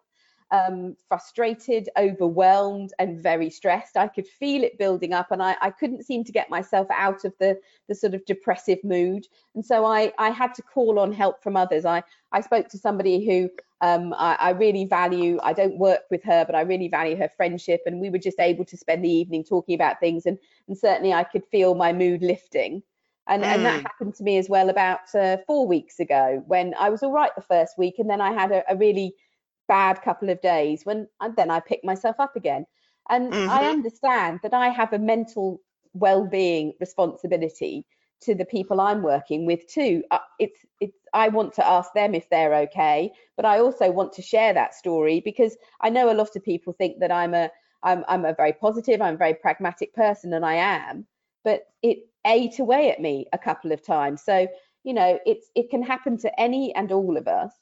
um, 0.51 0.97
frustrated, 1.09 1.89
overwhelmed, 1.99 2.93
and 2.99 3.23
very 3.23 3.51
stressed. 3.51 3.97
I 3.97 4.09
could 4.09 4.27
feel 4.27 4.65
it 4.65 4.79
building 4.79 5.13
up, 5.13 5.31
and 5.31 5.43
I, 5.43 5.57
I 5.61 5.71
couldn't 5.71 6.05
seem 6.05 6.25
to 6.25 6.33
get 6.33 6.51
myself 6.51 6.87
out 6.91 7.25
of 7.25 7.35
the, 7.39 7.59
the 7.89 7.95
sort 7.95 8.15
of 8.15 8.25
depressive 8.25 8.83
mood. 8.83 9.27
And 9.55 9.65
so 9.65 9.85
I, 9.85 10.13
I 10.19 10.31
had 10.31 10.55
to 10.55 10.63
call 10.63 10.99
on 10.99 11.13
help 11.13 11.43
from 11.43 11.57
others. 11.57 11.85
I, 11.85 12.03
I 12.33 12.41
spoke 12.41 12.69
to 12.69 12.79
somebody 12.79 13.27
who 13.27 13.51
um, 13.81 14.15
I, 14.15 14.37
I 14.41 14.51
really 14.51 14.85
value. 14.85 15.39
I 15.43 15.53
don't 15.53 15.79
work 15.79 16.03
with 16.11 16.23
her, 16.25 16.45
but 16.45 16.55
I 16.55 16.63
really 16.63 16.89
value 16.89 17.17
her 17.17 17.31
friendship. 17.37 17.83
And 17.87 18.01
we 18.01 18.11
were 18.11 18.19
just 18.19 18.41
able 18.41 18.65
to 18.67 18.77
spend 18.77 19.05
the 19.05 19.11
evening 19.11 19.45
talking 19.45 19.75
about 19.75 20.01
things. 20.01 20.27
And, 20.27 20.39
and 20.67 20.77
certainly 20.77 21.13
I 21.13 21.25
could 21.25 21.45
feel 21.47 21.75
my 21.75 21.93
mood 21.93 22.23
lifting. 22.23 22.83
And, 23.29 23.45
and 23.45 23.65
that 23.67 23.81
Mm. 23.81 23.83
happened 23.85 24.15
to 24.17 24.25
me 24.25 24.39
as 24.39 24.49
well 24.49 24.71
about 24.71 25.15
uh, 25.15 25.37
four 25.47 25.67
weeks 25.67 26.01
ago 26.01 26.43
when 26.47 26.75
I 26.79 26.89
was 26.89 27.03
all 27.03 27.13
right 27.13 27.31
the 27.37 27.43
first 27.43 27.77
week 27.77 27.97
and 27.99 28.09
then 28.09 28.23
I 28.23 28.33
had 28.33 28.51
a, 28.51 28.65
a 28.73 28.77
really 28.77 29.15
bad 29.69 30.03
couple 30.03 30.31
of 30.31 30.41
days 30.41 30.85
when 30.85 31.09
and 31.21 31.37
then 31.37 31.51
I 31.51 31.61
pick 31.61 31.85
myself 31.85 32.17
up 32.19 32.37
again. 32.37 32.67
And 33.09 33.35
I 33.47 33.65
Mhm. 33.65 33.67
understand 33.67 34.41
that 34.43 34.55
I 34.55 34.69
have 34.69 34.93
a 34.93 34.99
mental 34.99 35.61
well-being 35.95 36.75
responsibility 36.81 37.87
to 38.23 38.35
the 38.35 38.45
people 38.45 38.81
I'm 38.81 39.03
working 39.03 39.47
with 39.47 39.67
too. 39.69 40.03
Uh, 40.11 40.19
It's 40.39 40.65
it's 40.81 40.99
I 41.15 41.29
want 41.29 41.55
to 41.55 41.67
ask 41.67 41.93
them 41.95 42.15
if 42.15 42.29
they're 42.29 42.55
okay, 42.67 43.13
but 43.37 43.45
I 43.47 43.61
also 43.61 43.91
want 43.91 44.13
to 44.15 44.23
share 44.23 44.53
that 44.55 44.75
story 44.75 45.21
because 45.21 45.57
I 45.81 45.91
know 45.91 46.11
a 46.11 46.15
lot 46.21 46.37
of 46.37 46.45
people 46.45 46.73
think 46.73 46.99
that 47.01 47.13
I'm 47.13 47.35
a 47.35 47.51
I'm 47.83 48.05
I'm 48.09 48.25
a 48.25 48.35
very 48.35 48.53
positive, 48.53 49.01
I'm 49.01 49.15
a 49.15 49.19
very 49.19 49.35
pragmatic 49.35 49.95
person, 49.95 50.33
and 50.35 50.45
I 50.45 50.55
am, 50.55 51.07
but 51.45 51.63
it 51.83 51.99
ate 52.27 52.59
away 52.59 52.91
at 52.91 53.01
me 53.01 53.27
a 53.33 53.39
couple 53.39 53.73
of 53.73 53.83
times. 53.83 54.23
So 54.23 54.49
you 54.85 54.95
know, 54.95 55.19
it's 55.27 55.51
it 55.55 55.71
can 55.71 55.83
happen 55.83 56.17
to 56.19 56.41
any 56.41 56.75
and 56.75 56.91
all 56.93 57.17
of 57.17 57.29
us. 57.29 57.55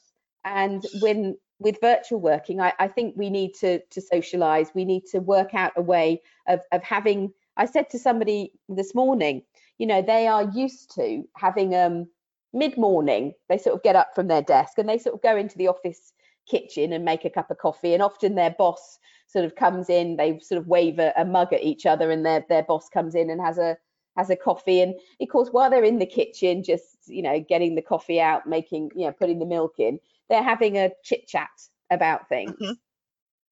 And 0.45 0.85
when 0.93 1.37
with 1.59 1.79
virtual 1.81 2.19
working, 2.19 2.61
I, 2.61 2.73
I 2.79 2.87
think 2.87 3.15
we 3.17 3.29
need 3.29 3.53
to 3.55 3.79
to 3.79 4.01
socialize. 4.01 4.71
We 4.75 4.85
need 4.85 5.05
to 5.11 5.19
work 5.19 5.53
out 5.53 5.73
a 5.75 5.81
way 5.81 6.21
of 6.47 6.61
of 6.71 6.83
having. 6.83 7.33
I 7.57 7.65
said 7.65 7.89
to 7.89 7.99
somebody 7.99 8.51
this 8.69 8.93
morning, 8.93 9.41
you 9.79 9.87
know, 9.87 10.01
they 10.01 10.27
are 10.27 10.43
used 10.43 10.93
to 10.95 11.23
having 11.35 11.75
um 11.75 12.07
mid-morning. 12.53 13.33
They 13.49 13.57
sort 13.57 13.75
of 13.75 13.83
get 13.83 13.95
up 13.95 14.15
from 14.15 14.27
their 14.27 14.41
desk 14.41 14.77
and 14.77 14.87
they 14.87 14.97
sort 14.97 15.15
of 15.15 15.21
go 15.21 15.35
into 15.35 15.57
the 15.57 15.67
office 15.67 16.13
kitchen 16.49 16.93
and 16.93 17.03
make 17.03 17.25
a 17.25 17.29
cup 17.29 17.51
of 17.51 17.57
coffee. 17.57 17.93
And 17.93 18.01
often 18.01 18.35
their 18.35 18.51
boss 18.51 18.99
sort 19.27 19.45
of 19.45 19.55
comes 19.55 19.89
in. 19.89 20.15
They 20.15 20.39
sort 20.39 20.59
of 20.59 20.67
wave 20.67 20.99
a, 20.99 21.13
a 21.17 21.25
mug 21.25 21.53
at 21.53 21.63
each 21.63 21.85
other, 21.85 22.11
and 22.11 22.25
their 22.25 22.45
their 22.49 22.63
boss 22.63 22.89
comes 22.89 23.15
in 23.15 23.29
and 23.29 23.41
has 23.41 23.57
a 23.57 23.77
has 24.15 24.29
a 24.29 24.35
coffee. 24.35 24.81
And 24.81 24.95
of 25.21 25.29
course, 25.29 25.49
while 25.49 25.69
they're 25.69 25.83
in 25.83 25.99
the 25.99 26.05
kitchen, 26.05 26.63
just 26.63 26.97
you 27.07 27.21
know, 27.21 27.39
getting 27.39 27.75
the 27.75 27.81
coffee 27.81 28.19
out, 28.19 28.47
making 28.47 28.91
you 28.95 29.05
know, 29.05 29.11
putting 29.11 29.39
the 29.39 29.45
milk 29.45 29.75
in, 29.77 29.99
they're 30.29 30.43
having 30.43 30.77
a 30.77 30.91
chit 31.03 31.27
chat 31.27 31.49
about 31.91 32.29
things. 32.29 32.55
Mhm. 32.59 32.77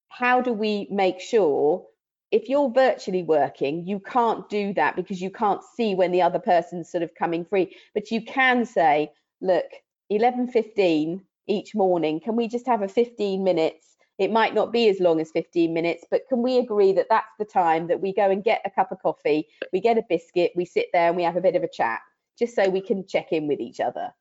How 0.10 0.42
do 0.42 0.54
we 0.54 0.88
make 0.92 1.20
sure 1.20 1.86
if 2.32 2.50
you're 2.50 2.70
virtually 2.70 3.24
working, 3.24 3.86
you 3.86 4.00
can't 4.00 4.50
do 4.50 4.74
that 4.74 4.96
because 4.96 5.22
you 5.22 5.30
can't 5.30 5.64
see 5.64 5.96
when 5.96 6.12
the 6.12 6.22
other 6.22 6.40
person's 6.40 6.92
sort 6.92 7.04
of 7.04 7.14
coming 7.16 7.46
free, 7.46 7.76
but 7.94 8.12
you 8.12 8.22
can 8.24 8.66
say, 8.66 9.12
look, 9.42 9.66
11:15 10.10 11.26
each 11.48 11.76
morning, 11.76 12.20
can 12.20 12.36
we 12.36 12.48
just 12.48 12.66
have 12.68 12.82
a 12.82 12.88
15 12.88 13.44
minutes? 13.44 13.96
It 14.18 14.32
might 14.32 14.54
not 14.54 14.72
be 14.72 14.88
as 14.90 15.00
long 15.00 15.20
as 15.20 15.32
15 15.32 15.74
minutes, 15.74 16.06
but 16.10 16.28
can 16.30 16.42
we 16.42 16.58
agree 16.58 16.94
that 16.94 17.08
that's 17.10 17.36
the 17.38 17.46
time 17.46 17.88
that 17.88 18.02
we 18.02 18.14
go 18.14 18.30
and 18.32 18.44
get 18.44 18.62
a 18.66 18.70
cup 18.70 18.92
of 18.92 19.02
coffee, 19.02 19.48
we 19.74 19.80
get 19.82 19.98
a 19.98 20.04
biscuit, 20.10 20.52
we 20.56 20.66
sit 20.66 20.88
there 20.94 21.08
and 21.08 21.18
we 21.18 21.24
have 21.24 21.36
a 21.38 21.42
bit 21.42 21.56
of 21.56 21.64
a 21.64 21.70
chat, 21.70 22.00
just 22.40 22.56
so 22.56 22.70
we 22.70 22.82
can 22.82 23.06
check 23.08 23.32
in 23.32 23.48
with 23.48 23.60
each 23.60 23.80
other. 23.80 24.14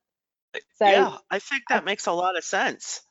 So 0.79 0.87
yeah, 0.87 1.17
I 1.31 1.39
think 1.39 1.63
I- 1.71 1.77
that 1.77 1.85
makes 1.85 2.07
a 2.07 2.13
lot 2.13 2.37
of 2.37 2.45
sense. 2.45 3.03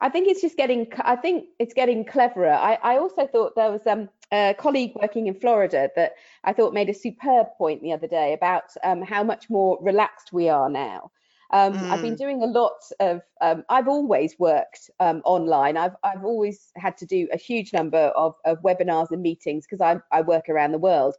I 0.00 0.10
think 0.10 0.28
it's 0.28 0.42
just 0.42 0.56
getting. 0.56 0.92
I 0.98 1.16
think 1.16 1.46
it's 1.58 1.72
getting 1.72 2.04
cleverer. 2.04 2.52
I, 2.52 2.74
I 2.82 2.98
also 2.98 3.26
thought 3.26 3.54
there 3.56 3.70
was 3.72 3.86
um, 3.86 4.10
a 4.30 4.54
colleague 4.58 4.92
working 4.94 5.26
in 5.26 5.34
Florida 5.40 5.90
that 5.96 6.16
I 6.44 6.52
thought 6.52 6.74
made 6.74 6.90
a 6.90 6.94
superb 6.94 7.46
point 7.56 7.82
the 7.82 7.92
other 7.92 8.06
day 8.06 8.34
about 8.34 8.64
um, 8.84 9.00
how 9.00 9.24
much 9.24 9.48
more 9.48 9.78
relaxed 9.80 10.32
we 10.32 10.48
are 10.50 10.68
now. 10.68 11.10
Um, 11.50 11.86
I've 11.90 12.02
been 12.02 12.16
doing 12.16 12.42
a 12.42 12.46
lot 12.46 12.78
of. 13.00 13.22
Um, 13.40 13.64
I've 13.70 13.88
always 13.88 14.34
worked 14.38 14.90
um, 15.00 15.22
online. 15.24 15.78
I've 15.78 15.96
I've 16.04 16.24
always 16.24 16.72
had 16.76 16.98
to 16.98 17.06
do 17.06 17.28
a 17.32 17.38
huge 17.38 17.72
number 17.72 18.12
of, 18.16 18.34
of 18.44 18.60
webinars 18.62 19.12
and 19.12 19.22
meetings 19.22 19.64
because 19.64 19.80
I 19.80 20.00
I 20.16 20.22
work 20.22 20.48
around 20.50 20.72
the 20.72 20.78
world, 20.78 21.14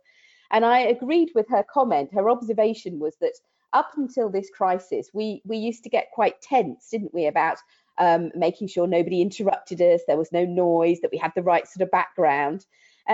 and 0.52 0.66
I 0.66 0.80
agreed 0.80 1.32
with 1.34 1.48
her 1.50 1.64
comment. 1.64 2.14
Her 2.14 2.30
observation 2.30 3.00
was 3.00 3.16
that 3.22 3.34
up 3.78 3.92
until 3.96 4.30
this 4.30 4.50
crisis, 4.50 5.10
we 5.14 5.42
we 5.46 5.58
used 5.58 5.84
to 5.84 5.90
get 5.90 6.12
quite 6.12 6.42
tense, 6.42 6.90
didn't 6.90 7.14
we, 7.14 7.28
about 7.28 7.60
um, 7.98 8.32
making 8.36 8.68
sure 8.68 8.88
nobody 8.88 9.22
interrupted 9.22 9.82
us, 9.82 10.02
there 10.08 10.18
was 10.18 10.32
no 10.32 10.46
noise, 10.46 11.00
that 11.02 11.12
we 11.12 11.18
had 11.18 11.32
the 11.36 11.44
right 11.44 11.68
sort 11.68 11.84
of 11.84 11.92
background. 11.92 12.66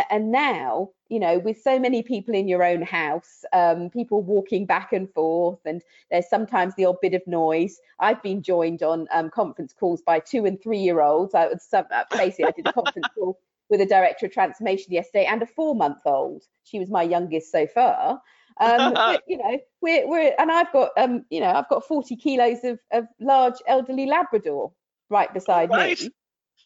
And 0.10 0.32
now, 0.32 0.90
you 1.08 1.20
know, 1.20 1.38
with 1.38 1.62
so 1.62 1.78
many 1.78 2.02
people 2.02 2.34
in 2.34 2.48
your 2.48 2.64
own 2.64 2.82
house, 2.82 3.46
um, 3.54 3.92
people 3.92 4.24
walking 4.24 4.66
back 4.66 4.92
and 4.92 5.08
forth, 5.14 5.60
and 5.66 5.84
there's 6.10 6.28
sometimes 6.28 6.74
the 6.74 6.86
odd 6.86 7.00
bit 7.00 7.14
of 7.14 7.22
noise. 7.28 7.80
I've 8.00 8.24
been 8.24 8.42
joined 8.42 8.82
on 8.82 9.08
um, 9.12 9.30
conference 9.30 9.72
calls 9.80 10.02
by 10.02 10.20
two 10.20 10.46
and 10.46 10.60
three 10.60 10.80
year 10.80 11.02
olds. 11.02 11.36
I 11.36 11.46
was 11.46 11.68
uh, 11.72 11.84
basically 12.12 12.46
I 12.46 12.52
did 12.52 12.68
a 12.68 12.74
conference 12.74 13.08
call 13.14 13.38
with 13.70 13.82
a 13.82 13.86
director 13.86 14.26
of 14.26 14.32
transformation 14.32 14.94
yesterday 14.94 15.26
and 15.26 15.44
a 15.44 15.46
four 15.46 15.76
month 15.76 16.00
old. 16.06 16.44
She 16.64 16.80
was 16.80 16.90
my 16.90 17.04
youngest 17.04 17.52
so 17.52 17.68
far. 17.68 18.20
Um, 18.60 18.94
but, 18.94 19.24
you 19.28 19.38
know, 19.38 19.60
we're 19.82 20.08
we're 20.08 20.36
and 20.38 20.52
I've 20.52 20.72
got 20.72 20.92
um, 20.98 21.26
you 21.30 21.40
know, 21.40 21.52
I've 21.52 21.70
got 21.70 21.86
40 21.86 22.16
kilos 22.16 22.64
of 22.64 22.80
of 22.92 23.06
large 23.20 23.56
elderly 23.68 24.06
Labrador 24.06 24.72
right 25.10 25.34
beside 25.34 25.70
Right. 25.70 26.00
me. 26.00 26.10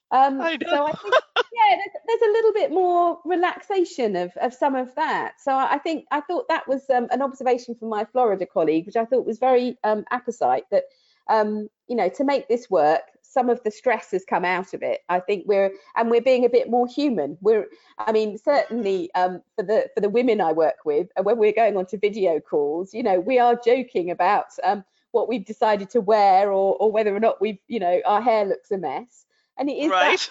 Um, 0.09 0.39
I 0.39 0.57
so 0.69 0.85
I 0.85 0.91
think 0.93 1.15
yeah, 1.35 1.75
there's, 1.75 2.03
there's 2.07 2.29
a 2.29 2.31
little 2.31 2.53
bit 2.53 2.71
more 2.71 3.19
relaxation 3.25 4.15
of 4.15 4.31
of 4.37 4.53
some 4.53 4.75
of 4.75 4.93
that. 4.95 5.33
So 5.39 5.55
I 5.55 5.77
think 5.79 6.05
I 6.11 6.21
thought 6.21 6.47
that 6.49 6.67
was 6.67 6.89
um, 6.89 7.07
an 7.11 7.21
observation 7.21 7.75
from 7.75 7.89
my 7.89 8.05
Florida 8.05 8.45
colleague, 8.45 8.85
which 8.85 8.95
I 8.95 9.05
thought 9.05 9.25
was 9.25 9.39
very 9.39 9.77
um, 9.83 10.05
apposite. 10.11 10.63
That 10.71 10.83
um, 11.29 11.67
you 11.87 11.95
know, 11.95 12.09
to 12.09 12.23
make 12.23 12.47
this 12.47 12.69
work, 12.69 13.01
some 13.37 13.51
of 13.51 13.61
the 13.63 13.69
stress 13.69 14.09
has 14.09 14.25
come 14.25 14.43
out 14.43 14.73
of 14.73 14.81
it. 14.81 15.01
I 15.09 15.19
think 15.19 15.45
we're 15.45 15.71
and 15.95 16.09
we're 16.09 16.21
being 16.21 16.43
a 16.43 16.49
bit 16.49 16.71
more 16.71 16.87
human. 16.87 17.37
We're, 17.39 17.67
I 17.99 18.11
mean, 18.11 18.39
certainly 18.39 19.13
um, 19.13 19.43
for 19.55 19.61
the 19.63 19.89
for 19.93 20.01
the 20.01 20.09
women 20.09 20.41
I 20.41 20.53
work 20.53 20.77
with, 20.85 21.07
uh, 21.19 21.21
when 21.21 21.37
we're 21.37 21.53
going 21.53 21.77
onto 21.77 21.99
video 21.99 22.39
calls, 22.39 22.95
you 22.95 23.03
know, 23.03 23.19
we 23.19 23.37
are 23.37 23.55
joking 23.63 24.09
about 24.09 24.47
um, 24.63 24.83
what 25.11 25.29
we've 25.29 25.45
decided 25.45 25.91
to 25.91 26.01
wear 26.01 26.51
or 26.51 26.75
or 26.77 26.91
whether 26.91 27.15
or 27.15 27.19
not 27.19 27.39
we've, 27.39 27.59
you 27.67 27.79
know, 27.79 28.01
our 28.05 28.21
hair 28.21 28.43
looks 28.45 28.71
a 28.71 28.77
mess. 28.79 29.25
And 29.59 29.69
it 29.69 29.77
is 29.77 29.91
that 29.91 30.29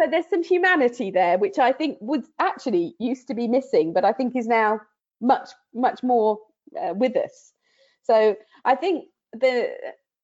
so 0.00 0.10
there's 0.10 0.28
some 0.28 0.42
humanity 0.42 1.12
there, 1.12 1.38
which 1.38 1.58
I 1.58 1.70
think 1.70 1.98
was 2.00 2.24
actually 2.40 2.96
used 2.98 3.28
to 3.28 3.34
be 3.34 3.46
missing, 3.46 3.92
but 3.92 4.04
I 4.04 4.12
think 4.12 4.34
is 4.34 4.48
now 4.48 4.80
much 5.20 5.50
much 5.72 6.02
more 6.02 6.40
uh, 6.80 6.94
with 6.94 7.16
us. 7.16 7.52
So 8.02 8.34
I 8.64 8.74
think 8.74 9.04
the 9.32 9.70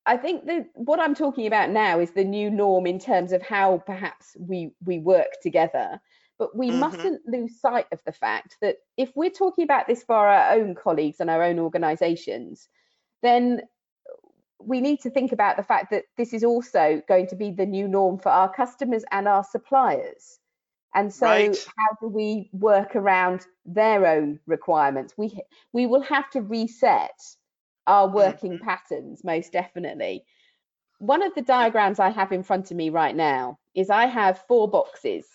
I 0.07 0.17
think 0.17 0.47
the 0.47 0.67
what 0.75 1.01
I'm 1.01 1.15
talking 1.15 1.47
about 1.47 1.71
now 1.71 1.99
is 2.01 2.13
the 2.13 2.25
new 2.25 2.51
norm 2.51 2.87
in 2.87 2.99
terms 2.99 3.33
of 3.33 3.43
how 3.43 3.79
perhaps 3.87 4.37
we 4.39 4.73
we 4.85 4.99
work 5.01 5.41
together. 5.43 6.01
But 6.39 6.57
we 6.57 6.71
Mhm. 6.71 6.73
mustn't 6.73 7.23
lose 7.27 7.61
sight 7.61 7.87
of 7.93 8.03
the 8.05 8.13
fact 8.13 8.59
that 8.61 8.77
if 8.99 9.13
we're 9.17 9.31
talking 9.31 9.65
about 9.65 9.87
this 9.87 10.05
for 10.05 10.17
our 10.29 10.53
own 10.53 10.75
colleagues 10.75 11.21
and 11.21 11.31
our 11.31 11.43
own 11.43 11.59
organisations, 11.59 12.69
then 13.23 13.63
we 14.61 14.81
need 14.81 15.01
to 15.01 15.11
think 15.11 15.33
about 15.33 15.57
the 15.57 15.63
fact 15.63 15.91
that 15.91 16.05
this 16.17 16.33
is 16.33 16.45
also 16.45 17.03
going 17.09 17.27
to 17.29 17.37
be 17.37 17.51
the 17.51 17.67
new 17.67 17.89
norm 17.89 18.19
for 18.19 18.31
our 18.31 18.53
customers 18.53 19.05
and 19.13 19.29
our 19.29 19.45
suppliers. 19.45 20.39
And 20.95 21.13
so 21.13 21.29
Right. 21.29 21.57
how 21.79 21.97
do 22.01 22.09
we 22.09 22.51
work 22.53 22.97
around 22.97 23.47
their 23.67 24.07
own 24.07 24.41
requirements? 24.47 25.15
We 25.19 25.41
we 25.73 25.87
will 25.87 26.03
have 26.03 26.31
to 26.31 26.41
reset 26.43 27.21
our 27.87 28.09
working 28.09 28.59
patterns 28.59 29.23
most 29.25 29.53
definitely. 29.53 30.25
One 30.99 31.23
of 31.23 31.35
the 31.35 31.43
diagrams 31.43 32.01
I 32.01 32.11
have 32.11 32.33
in 32.33 32.43
front 32.43 32.71
of 32.71 32.77
me 32.77 32.91
right 32.91 33.15
now 33.15 33.59
is 33.75 33.91
I 33.91 34.07
have 34.07 34.45
four 34.49 34.69
boxes 34.69 35.27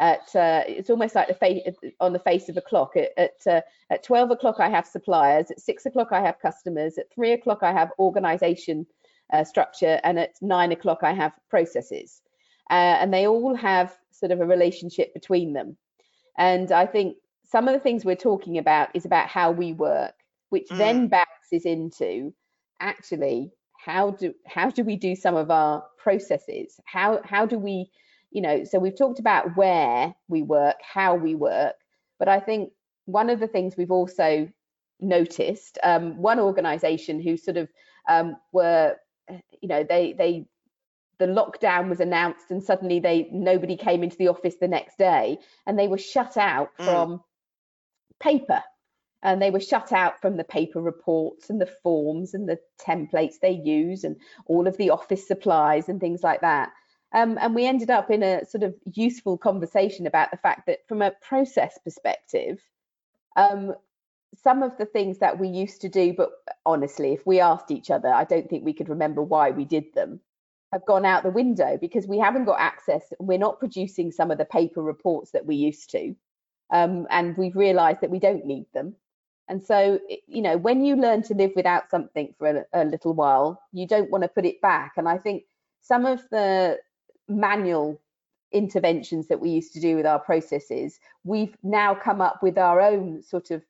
at 0.00 0.34
uh, 0.34 0.62
it's 0.66 0.90
almost 0.90 1.14
like 1.14 1.28
the 1.28 1.34
face 1.34 1.62
on 2.00 2.12
the 2.12 2.18
face 2.18 2.48
of 2.48 2.56
a 2.56 2.60
clock 2.60 2.96
at 2.96 3.10
at, 3.16 3.46
uh, 3.46 3.60
at 3.90 4.02
12 4.02 4.32
o'clock 4.32 4.56
I 4.58 4.68
have 4.68 4.86
suppliers 4.86 5.50
at 5.50 5.60
six 5.60 5.86
o'clock 5.86 6.08
I 6.10 6.20
have 6.20 6.40
customers 6.40 6.98
at 6.98 7.12
three 7.14 7.32
o'clock 7.32 7.60
I 7.62 7.72
have 7.72 7.92
organization 7.98 8.86
uh, 9.32 9.44
structure 9.44 10.00
and 10.02 10.18
at 10.18 10.34
nine 10.42 10.72
o'clock 10.72 10.98
I 11.02 11.12
have 11.12 11.32
processes 11.48 12.20
uh, 12.70 12.74
and 13.00 13.14
they 13.14 13.26
all 13.28 13.54
have 13.54 13.96
sort 14.10 14.32
of 14.32 14.40
a 14.40 14.46
relationship 14.46 15.14
between 15.14 15.52
them 15.52 15.76
and 16.36 16.72
I 16.72 16.86
think 16.86 17.16
some 17.44 17.68
of 17.68 17.74
the 17.74 17.80
things 17.80 18.04
we're 18.04 18.16
talking 18.16 18.58
about 18.58 18.88
is 18.94 19.04
about 19.04 19.28
how 19.28 19.52
we 19.52 19.72
work 19.72 20.14
which 20.48 20.68
Mm. 20.70 20.78
then 20.78 21.08
bounces 21.52 21.66
into 21.66 22.32
actually 22.80 23.50
how 23.78 24.10
do 24.10 24.34
how 24.46 24.70
do 24.70 24.82
we 24.82 24.96
do 24.96 25.14
some 25.14 25.36
of 25.36 25.50
our 25.50 25.84
processes 25.98 26.80
how 26.84 27.20
how 27.24 27.46
do 27.46 27.58
we 27.58 27.90
you 28.30 28.42
know 28.42 28.64
so 28.64 28.78
we've 28.78 28.98
talked 28.98 29.18
about 29.18 29.56
where 29.56 30.14
we 30.28 30.42
work 30.42 30.76
how 30.82 31.14
we 31.14 31.34
work 31.34 31.74
but 32.18 32.28
i 32.28 32.40
think 32.40 32.70
one 33.06 33.30
of 33.30 33.40
the 33.40 33.46
things 33.46 33.76
we've 33.76 33.90
also 33.90 34.48
noticed 35.00 35.78
um, 35.82 36.16
one 36.16 36.40
organization 36.40 37.20
who 37.20 37.36
sort 37.36 37.56
of 37.56 37.68
um, 38.08 38.36
were 38.52 38.96
you 39.60 39.68
know 39.68 39.84
they 39.84 40.14
they 40.16 40.46
the 41.18 41.26
lockdown 41.26 41.88
was 41.88 42.00
announced 42.00 42.50
and 42.50 42.62
suddenly 42.62 43.00
they 43.00 43.28
nobody 43.30 43.76
came 43.76 44.02
into 44.02 44.16
the 44.16 44.28
office 44.28 44.56
the 44.60 44.68
next 44.68 44.98
day 44.98 45.38
and 45.66 45.78
they 45.78 45.88
were 45.88 45.98
shut 45.98 46.36
out 46.36 46.70
Mm. 46.78 46.84
from 46.84 47.20
paper 48.20 48.62
and 49.24 49.40
they 49.40 49.50
were 49.50 49.60
shut 49.60 49.90
out 49.90 50.20
from 50.20 50.36
the 50.36 50.44
paper 50.44 50.80
reports 50.80 51.48
and 51.48 51.60
the 51.60 51.72
forms 51.82 52.34
and 52.34 52.46
the 52.46 52.58
templates 52.78 53.40
they 53.40 53.52
use 53.64 54.04
and 54.04 54.16
all 54.46 54.68
of 54.68 54.76
the 54.76 54.90
office 54.90 55.26
supplies 55.26 55.88
and 55.88 55.98
things 55.98 56.22
like 56.22 56.42
that. 56.42 56.70
Um, 57.14 57.38
and 57.40 57.54
we 57.54 57.66
ended 57.66 57.90
up 57.90 58.10
in 58.10 58.22
a 58.22 58.44
sort 58.44 58.64
of 58.64 58.74
useful 58.92 59.38
conversation 59.38 60.06
about 60.06 60.30
the 60.30 60.36
fact 60.36 60.66
that 60.66 60.86
from 60.86 61.00
a 61.00 61.12
process 61.22 61.78
perspective, 61.82 62.60
um, 63.36 63.74
some 64.42 64.62
of 64.62 64.76
the 64.76 64.84
things 64.84 65.18
that 65.18 65.38
we 65.38 65.48
used 65.48 65.80
to 65.80 65.88
do, 65.88 66.12
but 66.12 66.30
honestly, 66.66 67.12
if 67.12 67.24
we 67.24 67.40
asked 67.40 67.70
each 67.70 67.90
other, 67.90 68.08
I 68.08 68.24
don't 68.24 68.50
think 68.50 68.64
we 68.64 68.72
could 68.74 68.88
remember 68.88 69.22
why 69.22 69.50
we 69.50 69.64
did 69.64 69.94
them, 69.94 70.20
have 70.72 70.84
gone 70.84 71.06
out 71.06 71.22
the 71.22 71.30
window 71.30 71.78
because 71.80 72.06
we 72.06 72.18
haven't 72.18 72.44
got 72.44 72.60
access. 72.60 73.12
We're 73.20 73.38
not 73.38 73.60
producing 73.60 74.10
some 74.10 74.30
of 74.30 74.38
the 74.38 74.44
paper 74.44 74.82
reports 74.82 75.30
that 75.30 75.46
we 75.46 75.54
used 75.54 75.90
to. 75.90 76.14
Um, 76.70 77.06
and 77.10 77.36
we've 77.38 77.56
realized 77.56 78.00
that 78.00 78.10
we 78.10 78.18
don't 78.18 78.44
need 78.44 78.66
them. 78.74 78.96
And 79.48 79.62
so, 79.62 80.00
you 80.26 80.40
know, 80.40 80.56
when 80.56 80.84
you 80.84 80.96
learn 80.96 81.22
to 81.24 81.34
live 81.34 81.52
without 81.54 81.90
something 81.90 82.34
for 82.38 82.48
a, 82.48 82.64
a 82.72 82.84
little 82.84 83.12
while, 83.12 83.60
you 83.72 83.86
don't 83.86 84.10
want 84.10 84.22
to 84.22 84.28
put 84.28 84.46
it 84.46 84.60
back. 84.60 84.92
And 84.96 85.08
I 85.08 85.18
think 85.18 85.44
some 85.82 86.06
of 86.06 86.22
the 86.30 86.78
manual 87.28 88.00
interventions 88.52 89.28
that 89.28 89.40
we 89.40 89.50
used 89.50 89.74
to 89.74 89.80
do 89.80 89.96
with 89.96 90.06
our 90.06 90.18
processes, 90.18 90.98
we've 91.24 91.56
now 91.62 91.94
come 91.94 92.20
up 92.20 92.42
with 92.42 92.56
our 92.56 92.80
own 92.80 93.22
sort 93.22 93.50
of 93.50 93.62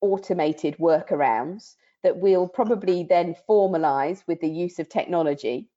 automated 0.00 0.76
workarounds 0.78 1.76
that 2.02 2.18
we'll 2.18 2.48
probably 2.48 3.04
then 3.04 3.34
formalize 3.48 4.22
with 4.26 4.40
the 4.40 4.48
use 4.48 4.78
of 4.78 4.88
technology. 4.88 5.70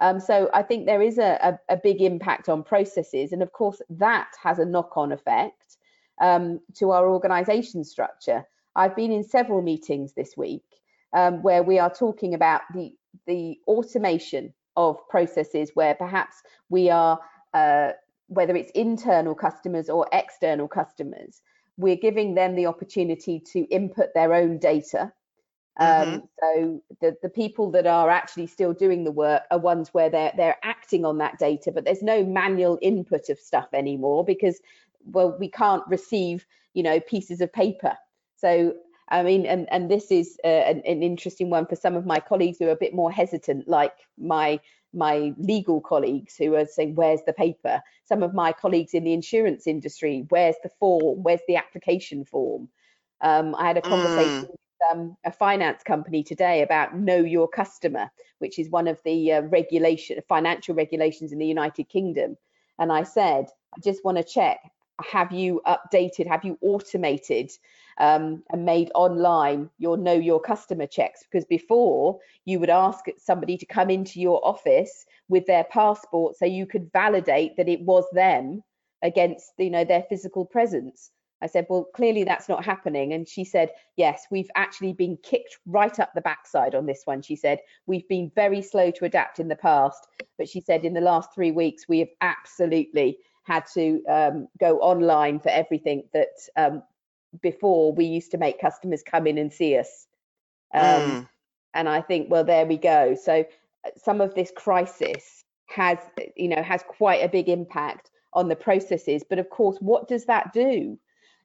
Um, 0.00 0.20
so 0.20 0.50
I 0.52 0.62
think 0.62 0.84
there 0.84 1.00
is 1.00 1.16
a, 1.16 1.58
a, 1.68 1.74
a, 1.74 1.76
big 1.76 2.02
impact 2.02 2.48
on 2.48 2.62
processes. 2.62 3.32
And 3.32 3.42
of 3.42 3.52
course, 3.52 3.80
that 3.88 4.28
has 4.42 4.58
a 4.58 4.64
knock 4.64 4.96
on 4.96 5.12
effect 5.12 5.78
um, 6.20 6.60
to 6.74 6.90
our 6.90 7.08
organization 7.08 7.84
structure. 7.84 8.44
I've 8.74 8.96
been 8.96 9.12
in 9.12 9.24
several 9.24 9.62
meetings 9.62 10.14
this 10.14 10.36
week 10.36 10.64
um, 11.12 11.42
where 11.42 11.62
we 11.62 11.78
are 11.78 11.92
talking 11.92 12.34
about 12.34 12.62
the, 12.72 12.94
the 13.26 13.58
automation 13.66 14.54
of 14.76 14.96
processes 15.08 15.70
where 15.74 15.94
perhaps 15.94 16.36
we 16.70 16.90
are, 16.90 17.20
uh, 17.52 17.90
whether 18.28 18.56
it's 18.56 18.70
internal 18.70 19.34
customers 19.34 19.90
or 19.90 20.08
external 20.12 20.68
customers, 20.68 21.42
we're 21.76 21.96
giving 21.96 22.34
them 22.34 22.54
the 22.54 22.66
opportunity 22.66 23.40
to 23.40 23.60
input 23.64 24.14
their 24.14 24.32
own 24.32 24.58
data. 24.58 25.12
Um, 25.78 25.88
mm-hmm. 25.88 26.18
So 26.40 26.82
the, 27.00 27.16
the 27.22 27.28
people 27.30 27.70
that 27.72 27.86
are 27.86 28.10
actually 28.10 28.46
still 28.46 28.74
doing 28.74 29.04
the 29.04 29.10
work 29.10 29.42
are 29.50 29.58
ones 29.58 29.88
where 29.92 30.10
they're 30.10 30.32
they're 30.36 30.58
acting 30.62 31.04
on 31.04 31.18
that 31.18 31.38
data, 31.38 31.72
but 31.72 31.84
there's 31.84 32.02
no 32.02 32.24
manual 32.24 32.78
input 32.82 33.30
of 33.30 33.38
stuff 33.38 33.68
anymore 33.72 34.22
because 34.24 34.60
well 35.04 35.36
we 35.38 35.48
can't 35.48 35.82
receive 35.88 36.46
you 36.74 36.82
know 36.82 37.00
pieces 37.00 37.40
of 37.40 37.52
paper. 37.52 37.96
So 38.36 38.74
I 39.08 39.22
mean, 39.22 39.44
and 39.46 39.66
and 39.70 39.90
this 39.90 40.10
is 40.10 40.38
uh, 40.44 40.48
an, 40.48 40.82
an 40.86 41.02
interesting 41.02 41.50
one 41.50 41.66
for 41.66 41.76
some 41.76 41.96
of 41.96 42.06
my 42.06 42.18
colleagues 42.18 42.58
who 42.58 42.68
are 42.68 42.72
a 42.72 42.76
bit 42.76 42.94
more 42.94 43.12
hesitant, 43.12 43.68
like 43.68 43.94
my 44.18 44.58
my 44.94 45.32
legal 45.38 45.80
colleagues 45.80 46.36
who 46.36 46.54
are 46.54 46.66
saying, 46.66 46.94
where's 46.94 47.22
the 47.26 47.32
paper? 47.32 47.82
Some 48.04 48.22
of 48.22 48.34
my 48.34 48.52
colleagues 48.52 48.94
in 48.94 49.04
the 49.04 49.12
insurance 49.12 49.66
industry, 49.66 50.26
where's 50.28 50.56
the 50.62 50.70
form? 50.78 51.22
Where's 51.22 51.40
the 51.48 51.56
application 51.56 52.24
form? 52.24 52.68
Um, 53.20 53.54
I 53.54 53.66
had 53.68 53.78
a 53.78 53.82
conversation 53.82 54.44
mm. 54.44 54.50
with 54.50 54.60
um, 54.90 55.16
a 55.24 55.32
finance 55.32 55.82
company 55.82 56.22
today 56.22 56.62
about 56.62 56.96
know 56.96 57.18
your 57.18 57.48
customer, 57.48 58.10
which 58.38 58.58
is 58.58 58.70
one 58.70 58.88
of 58.88 58.98
the 59.04 59.32
uh, 59.32 59.40
regulation, 59.42 60.20
financial 60.28 60.74
regulations 60.74 61.32
in 61.32 61.38
the 61.38 61.46
United 61.46 61.88
Kingdom. 61.88 62.36
And 62.78 62.92
I 62.92 63.04
said, 63.04 63.46
I 63.74 63.80
just 63.80 64.04
want 64.04 64.18
to 64.18 64.24
check, 64.24 64.58
have 65.02 65.32
you 65.32 65.60
updated, 65.66 66.26
have 66.26 66.44
you 66.44 66.58
automated 66.60 67.50
um, 67.98 68.42
and 68.50 68.64
made 68.64 68.90
online 68.94 69.70
your 69.78 69.96
know 69.96 70.14
your 70.14 70.40
customer 70.40 70.86
checks? 70.86 71.22
Because 71.22 71.44
before 71.44 72.18
you 72.44 72.58
would 72.60 72.70
ask 72.70 73.04
somebody 73.18 73.56
to 73.58 73.66
come 73.66 73.90
into 73.90 74.20
your 74.20 74.44
office 74.46 75.06
with 75.28 75.46
their 75.46 75.64
passport 75.64 76.36
so 76.36 76.44
you 76.44 76.66
could 76.66 76.90
validate 76.92 77.56
that 77.56 77.68
it 77.68 77.80
was 77.82 78.04
them 78.12 78.62
against 79.02 79.52
you 79.58 79.70
know 79.70 79.84
their 79.84 80.04
physical 80.08 80.44
presence. 80.44 81.10
I 81.42 81.46
said 81.46 81.66
well 81.68 81.88
clearly 81.94 82.22
that's 82.22 82.48
not 82.48 82.64
happening. 82.64 83.12
And 83.12 83.28
she 83.28 83.44
said 83.44 83.70
yes 83.96 84.26
we've 84.30 84.50
actually 84.54 84.92
been 84.92 85.18
kicked 85.22 85.58
right 85.66 85.98
up 85.98 86.12
the 86.14 86.20
backside 86.20 86.74
on 86.74 86.86
this 86.86 87.02
one 87.04 87.20
she 87.22 87.36
said. 87.36 87.58
We've 87.86 88.08
been 88.08 88.30
very 88.34 88.62
slow 88.62 88.90
to 88.92 89.04
adapt 89.04 89.40
in 89.40 89.48
the 89.48 89.56
past. 89.56 90.06
But 90.38 90.48
she 90.48 90.60
said 90.60 90.84
in 90.84 90.94
the 90.94 91.00
last 91.00 91.34
three 91.34 91.50
weeks 91.50 91.88
we 91.88 91.98
have 91.98 92.08
absolutely 92.20 93.18
had 93.44 93.64
to 93.74 94.02
um, 94.08 94.48
go 94.58 94.78
online 94.78 95.40
for 95.40 95.48
everything 95.48 96.04
that 96.12 96.28
um, 96.56 96.82
before 97.40 97.92
we 97.92 98.04
used 98.04 98.30
to 98.30 98.38
make 98.38 98.60
customers 98.60 99.02
come 99.02 99.26
in 99.26 99.38
and 99.38 99.52
see 99.52 99.76
us. 99.76 100.06
Um, 100.74 100.82
mm. 100.82 101.28
And 101.74 101.88
I 101.88 102.00
think, 102.00 102.30
well, 102.30 102.44
there 102.44 102.66
we 102.66 102.76
go. 102.76 103.14
So 103.14 103.44
uh, 103.84 103.90
some 103.96 104.20
of 104.20 104.34
this 104.34 104.52
crisis 104.54 105.44
has, 105.66 105.98
you 106.36 106.48
know, 106.48 106.62
has 106.62 106.82
quite 106.82 107.24
a 107.24 107.28
big 107.28 107.48
impact 107.48 108.10
on 108.34 108.48
the 108.48 108.56
processes. 108.56 109.24
But 109.28 109.38
of 109.38 109.50
course, 109.50 109.78
what 109.80 110.08
does 110.08 110.26
that 110.26 110.52
do 110.52 110.98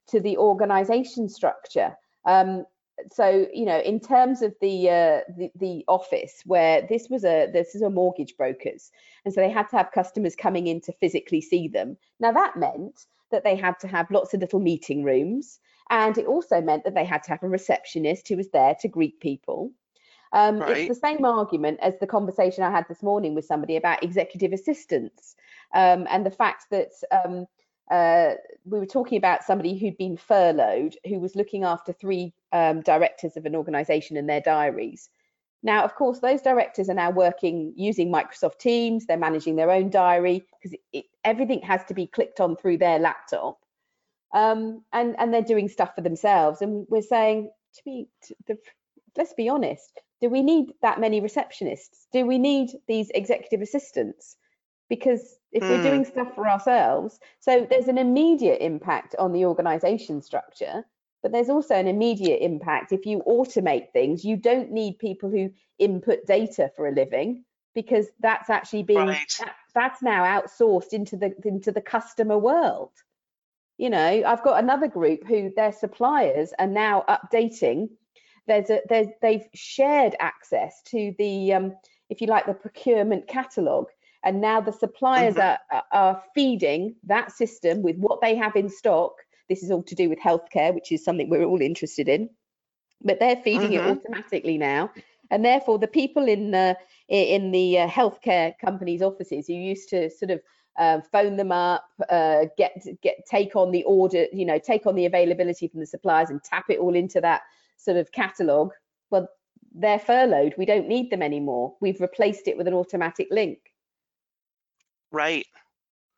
to 0.08 0.20
the 0.20 0.38
organization 0.38 1.30
structure? 1.30 1.96
Um, 2.26 2.66
so 3.12 3.48
you 3.54 3.66
know 3.66 3.80
in 3.80 4.00
terms 4.00 4.42
of 4.42 4.56
the, 4.62 4.90
uh, 4.90 5.20
the, 5.38 5.52
the 5.56 5.86
office 5.88 6.42
where 6.46 6.86
this 6.90 7.10
was 7.10 7.24
a 7.24 7.48
this 7.52 7.76
is 7.76 7.82
a 7.82 7.90
mortgage 7.90 8.36
brokers 8.38 8.92
and 9.24 9.34
so 9.34 9.42
they 9.42 9.52
had 9.52 9.70
to 9.70 9.78
have 9.78 9.92
customers 9.92 10.36
coming 10.36 10.68
in 10.68 10.82
to 10.82 10.92
physically 10.94 11.42
see 11.42 11.68
them 11.68 11.96
now 12.20 12.32
that 12.32 12.56
meant 12.58 13.06
that 13.32 13.44
they 13.44 13.56
had 13.56 13.78
to 13.80 13.88
have 13.88 14.10
lots 14.10 14.34
of 14.34 14.42
little 14.42 14.60
meeting 14.60 15.04
rooms 15.04 15.60
and 15.90 16.18
it 16.18 16.26
also 16.26 16.62
meant 16.62 16.84
that 16.84 16.96
they 16.96 17.06
had 17.06 17.24
to 17.24 17.32
have 17.32 17.44
a 17.44 17.50
receptionist 17.50 18.28
who 18.28 18.38
was 18.38 18.50
there 18.50 18.76
to 18.82 18.88
greet 18.88 19.20
people. 19.20 19.72
Um, 20.34 20.60
right. 20.60 20.78
It's 20.78 21.00
the 21.00 21.08
same 21.08 21.24
argument 21.24 21.80
as 21.82 21.94
the 22.00 22.08
conversation 22.08 22.64
I 22.64 22.72
had 22.72 22.86
this 22.90 23.02
morning 23.02 23.34
with 23.34 23.46
somebody 23.46 23.78
about 23.78 24.04
executive 24.04 24.52
assistants 24.52 25.36
um, 25.74 26.06
and 26.10 26.26
the 26.26 26.32
fact 26.32 26.66
that 26.72 26.92
um, 27.12 27.46
uh, 27.90 28.34
we 28.66 28.80
were 28.80 28.86
talking 28.86 29.18
about 29.18 29.46
somebody 29.46 29.78
who'd 29.78 29.98
been 29.98 30.18
furloughed 30.18 30.98
who 31.08 31.20
was 31.20 31.38
looking 31.38 31.64
after 31.64 31.94
three 31.94 32.34
um, 32.52 32.82
directors 32.82 33.38
of 33.38 33.46
an 33.46 33.56
organization 33.56 34.18
in 34.18 34.28
their 34.28 34.42
diaries. 34.42 35.10
Now, 35.64 35.84
of 35.84 35.96
course, 35.96 36.20
those 36.20 36.42
directors 36.42 36.90
are 36.90 36.94
now 36.94 37.10
working 37.10 37.74
using 37.76 38.12
Microsoft 38.12 38.60
Teams. 38.60 39.06
They're 39.06 39.18
managing 39.18 39.56
their 39.56 39.72
own 39.72 39.90
diary 39.90 40.46
because 40.62 40.78
everything 41.24 41.62
has 41.62 41.84
to 41.86 41.94
be 41.94 42.08
clicked 42.08 42.40
on 42.40 42.56
through 42.56 42.78
their 42.78 43.00
laptop 43.00 43.60
um, 44.34 44.84
and 44.94 45.16
and 45.18 45.34
they're 45.34 45.42
doing 45.42 45.70
stuff 45.70 45.96
for 45.96 46.02
themselves. 46.02 46.62
And 46.62 46.86
we're 46.90 47.02
saying 47.02 47.50
to 47.76 47.82
be, 47.86 48.08
to 48.24 48.36
the, 48.48 48.58
let's 49.16 49.34
be 49.34 49.50
honest, 49.50 50.02
do 50.22 50.30
we 50.30 50.42
need 50.42 50.74
that 50.82 51.00
many 51.00 51.22
receptionists? 51.22 52.08
Do 52.12 52.26
we 52.26 52.38
need 52.38 52.70
these 52.88 53.10
executive 53.14 53.62
assistants? 53.62 54.36
Because 54.90 55.38
if 55.52 55.64
mm. 55.64 55.70
we're 55.70 55.84
doing 55.84 56.06
hmm. 56.06 56.10
stuff 56.10 56.34
for 56.34 56.48
ourselves, 56.48 57.20
so 57.42 57.68
there's 57.70 57.90
an 57.90 57.98
immediate 57.98 58.62
impact 58.62 59.16
on 59.20 59.34
the 59.34 59.44
organisation 59.44 60.22
structure, 60.22 60.86
but 61.24 61.32
there's 61.32 61.50
also 61.50 61.76
an 61.76 61.88
immediate 61.88 62.42
impact 62.42 62.92
if 62.92 63.06
you 63.06 63.24
automate 63.28 63.92
things. 63.92 64.24
You 64.24 64.38
don't 64.38 64.72
need 64.72 65.00
people 65.00 65.30
who 65.30 65.52
input 65.80 66.26
data 66.26 66.72
for 66.76 66.88
a 66.88 66.92
living 66.92 67.44
because 67.78 68.08
that's 68.20 68.50
actually 68.50 68.82
being 68.82 69.08
right. 69.08 69.36
that, 69.40 69.56
that's 69.76 70.02
now 70.02 70.24
outsourced 70.24 70.94
into 70.94 71.16
the 71.16 71.32
into 71.46 71.72
the 71.72 71.80
customer 71.80 72.36
world 72.36 72.90
you 73.78 73.90
know 73.90 74.24
i've 74.26 74.44
got 74.44 74.64
another 74.64 74.88
group 74.88 75.24
who 75.28 75.52
their 75.56 75.72
suppliers 75.72 76.54
are 76.58 76.66
now 76.66 77.06
updating 77.08 77.88
there's 78.48 78.70
a 78.72 78.82
there's, 78.90 79.08
they've 79.22 79.46
shared 79.54 80.16
access 80.20 80.82
to 80.86 81.14
the 81.20 81.54
um, 81.54 81.76
if 82.10 82.20
you 82.20 82.26
like 82.26 82.48
the 82.48 82.54
procurement 82.54 83.28
catalog 83.28 83.86
and 84.24 84.42
now 84.42 84.60
the 84.60 84.74
suppliers 84.74 85.36
mm-hmm. 85.36 85.76
are, 85.76 85.84
are 85.92 86.24
feeding 86.34 86.96
that 87.04 87.32
system 87.32 87.84
with 87.84 87.96
what 87.98 88.22
they 88.22 88.36
have 88.36 88.56
in 88.56 88.70
stock 88.70 89.14
this 89.50 89.64
is 89.64 89.72
all 89.72 89.84
to 89.84 89.96
do 89.96 90.10
with 90.10 90.20
healthcare 90.20 90.74
which 90.74 90.92
is 90.92 91.04
something 91.04 91.30
we're 91.30 91.44
all 91.44 91.62
interested 91.62 92.08
in 92.08 92.30
but 93.04 93.20
they're 93.20 93.36
feeding 93.38 93.72
mm-hmm. 93.72 93.90
it 93.90 93.98
automatically 93.98 94.58
now 94.58 94.90
and 95.32 95.44
therefore 95.44 95.78
the 95.78 95.88
people 95.88 96.28
in 96.28 96.52
the 96.52 96.78
in 97.10 97.52
the 97.52 97.80
uh, 97.80 97.88
healthcare 97.88 98.54
companies 98.60 99.02
offices 99.02 99.48
who 99.48 99.54
used 99.54 99.90
to 99.90 100.10
sort 100.10 100.32
of 100.32 100.42
uh, 100.78 101.02
phone 101.12 101.38
them 101.38 101.52
up, 101.52 101.90
uh, 102.10 102.46
get 102.58 102.86
get 103.02 103.26
take 103.30 103.56
on 103.56 103.72
the 103.72 103.84
order, 103.84 104.28
you 104.32 104.46
know, 104.46 104.60
take 104.60 104.86
on 104.86 104.96
the 104.96 105.06
availability 105.06 105.68
from 105.68 105.80
the 105.80 105.86
suppliers 105.86 106.30
and 106.30 106.44
tap 106.44 106.66
it 106.70 106.80
all 106.80 106.96
into 106.96 107.20
that 107.20 107.42
sort 107.78 107.98
of 107.98 108.12
catalog. 108.12 108.72
Well, 109.10 109.28
they're 109.74 110.00
furloughed. 110.00 110.54
We 110.58 110.66
don't 110.66 110.88
need 110.88 111.10
them 111.10 111.22
anymore. 111.22 111.76
We've 111.82 112.00
replaced 112.00 112.48
it 112.48 112.58
with 112.58 112.68
an 112.68 112.74
automatic 112.74 113.28
link. 113.32 113.60
Right. 115.12 115.48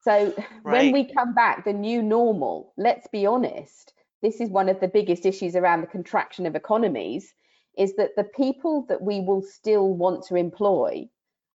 So 0.01 0.33
right. 0.63 0.63
when 0.63 0.91
we 0.91 1.05
come 1.05 1.33
back, 1.33 1.65
the 1.65 1.73
new 1.73 2.01
normal, 2.01 2.73
let's 2.77 3.07
be 3.07 3.25
honest, 3.25 3.93
this 4.21 4.39
is 4.39 4.49
one 4.49 4.69
of 4.69 4.79
the 4.79 4.87
biggest 4.87 5.25
issues 5.25 5.55
around 5.55 5.81
the 5.81 5.87
contraction 5.87 6.45
of 6.45 6.55
economies, 6.55 7.33
is 7.77 7.95
that 7.95 8.15
the 8.15 8.23
people 8.23 8.85
that 8.89 9.01
we 9.01 9.21
will 9.21 9.41
still 9.41 9.93
want 9.93 10.25
to 10.25 10.35
employ 10.35 11.07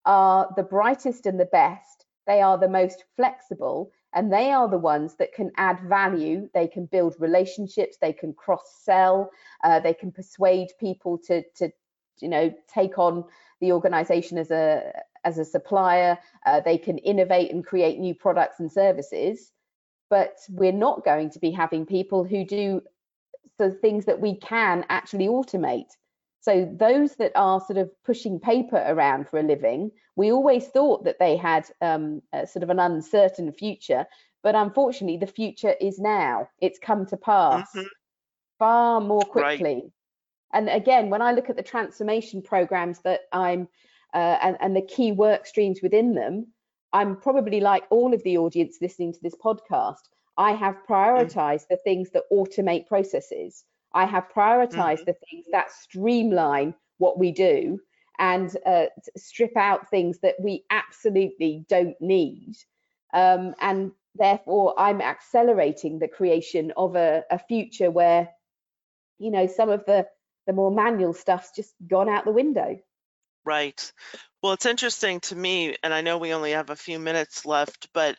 are 0.04 0.52
the 0.56 0.62
brightest 0.62 1.26
and 1.26 1.40
the 1.40 1.46
best 1.46 2.04
they 2.26 2.40
are 2.40 2.58
the 2.58 2.68
most 2.68 3.04
flexible 3.16 3.92
and 4.14 4.32
they 4.32 4.50
are 4.50 4.68
the 4.68 4.78
ones 4.78 5.16
that 5.16 5.32
can 5.34 5.50
add 5.56 5.80
value. 5.88 6.48
They 6.54 6.68
can 6.68 6.86
build 6.86 7.16
relationships, 7.18 7.98
they 8.00 8.12
can 8.12 8.32
cross 8.32 8.80
sell, 8.82 9.30
uh, 9.62 9.80
they 9.80 9.94
can 9.94 10.12
persuade 10.12 10.68
people 10.78 11.18
to, 11.26 11.42
to, 11.56 11.70
you 12.20 12.28
know, 12.28 12.54
take 12.72 12.98
on 12.98 13.24
the 13.60 13.72
organization 13.72 14.38
as 14.38 14.50
a 14.50 14.92
as 15.24 15.38
a 15.38 15.44
supplier. 15.44 16.18
Uh, 16.46 16.60
they 16.60 16.78
can 16.78 16.98
innovate 16.98 17.52
and 17.52 17.64
create 17.64 17.98
new 17.98 18.14
products 18.14 18.60
and 18.60 18.70
services. 18.70 19.50
But 20.10 20.36
we're 20.48 20.72
not 20.72 21.04
going 21.04 21.30
to 21.30 21.38
be 21.38 21.50
having 21.50 21.86
people 21.86 22.24
who 22.24 22.44
do 22.44 22.82
so 23.58 23.70
things 23.70 24.04
that 24.06 24.20
we 24.20 24.36
can 24.36 24.84
actually 24.88 25.26
automate. 25.26 25.90
So 26.40 26.70
those 26.78 27.16
that 27.16 27.32
are 27.34 27.60
sort 27.60 27.78
of 27.78 27.90
pushing 28.04 28.38
paper 28.38 28.84
around 28.86 29.28
for 29.28 29.38
a 29.38 29.42
living, 29.42 29.90
we 30.14 30.30
always 30.30 30.66
thought 30.68 31.04
that 31.04 31.18
they 31.18 31.36
had 31.36 31.70
um, 31.80 32.20
sort 32.46 32.62
of 32.62 32.70
an 32.70 32.78
uncertain 32.78 33.50
future, 33.52 34.04
but 34.42 34.54
unfortunately, 34.54 35.16
the 35.16 35.26
future 35.26 35.74
is 35.80 35.98
now. 35.98 36.48
It's 36.60 36.78
come 36.78 37.06
to 37.06 37.16
pass 37.16 37.66
mm-hmm. 37.74 37.86
far 38.58 39.00
more 39.00 39.22
quickly. 39.22 39.74
Right. 39.74 39.92
And 40.52 40.68
again, 40.68 41.08
when 41.08 41.22
I 41.22 41.32
look 41.32 41.48
at 41.48 41.56
the 41.56 41.62
transformation 41.62 42.42
programs 42.42 43.00
that 43.00 43.22
I'm 43.32 43.66
uh, 44.14 44.38
and, 44.42 44.56
and 44.60 44.76
the 44.76 44.82
key 44.82 45.12
work 45.12 45.46
streams 45.46 45.80
within 45.82 46.14
them, 46.14 46.46
I'm 46.92 47.16
probably 47.16 47.60
like 47.60 47.84
all 47.90 48.14
of 48.14 48.22
the 48.22 48.38
audience 48.38 48.78
listening 48.80 49.12
to 49.12 49.18
this 49.22 49.34
podcast. 49.34 50.08
I 50.36 50.52
have 50.52 50.76
prioritized 50.88 51.64
mm-hmm. 51.64 51.74
the 51.74 51.80
things 51.84 52.10
that 52.10 52.24
automate 52.32 52.86
processes. 52.86 53.64
I 53.92 54.04
have 54.06 54.28
prioritized 54.34 55.00
mm-hmm. 55.00 55.04
the 55.06 55.16
things 55.30 55.46
that 55.52 55.72
streamline 55.72 56.74
what 56.98 57.18
we 57.18 57.32
do 57.32 57.80
and 58.18 58.56
uh, 58.64 58.86
strip 59.16 59.56
out 59.56 59.90
things 59.90 60.18
that 60.20 60.36
we 60.40 60.64
absolutely 60.70 61.64
don't 61.68 62.00
need. 62.00 62.54
Um, 63.12 63.54
and 63.60 63.92
therefore, 64.14 64.74
I'm 64.78 65.00
accelerating 65.00 65.98
the 65.98 66.08
creation 66.08 66.72
of 66.76 66.94
a, 66.94 67.24
a 67.30 67.38
future 67.38 67.90
where, 67.90 68.28
you 69.18 69.30
know, 69.30 69.46
some 69.46 69.70
of 69.70 69.84
the 69.86 70.06
the 70.46 70.52
more 70.52 70.70
manual 70.70 71.14
stuff's 71.14 71.50
just 71.56 71.74
gone 71.88 72.08
out 72.08 72.24
the 72.24 72.30
window. 72.30 72.78
Right. 73.44 73.92
Well, 74.42 74.52
it's 74.54 74.66
interesting 74.66 75.20
to 75.20 75.36
me, 75.36 75.76
and 75.82 75.92
I 75.92 76.00
know 76.00 76.18
we 76.18 76.32
only 76.32 76.52
have 76.52 76.70
a 76.70 76.76
few 76.76 76.98
minutes 76.98 77.44
left, 77.44 77.88
but 77.92 78.16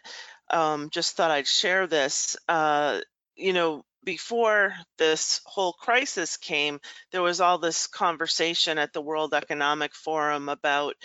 um, 0.52 0.90
just 0.92 1.16
thought 1.16 1.32
I'd 1.32 1.48
share 1.48 1.88
this. 1.88 2.38
Uh, 2.48 3.02
you 3.36 3.54
know, 3.54 3.84
before 4.04 4.74
this 5.00 5.42
whole 5.46 5.74
crisis 5.74 6.38
came, 6.38 6.80
there 7.12 7.24
was 7.24 7.42
all 7.42 7.58
this 7.58 7.88
conversation 7.88 8.78
at 8.78 8.94
the 8.94 9.02
World 9.02 9.34
Economic 9.34 9.96
Forum 9.96 10.48
about 10.48 10.96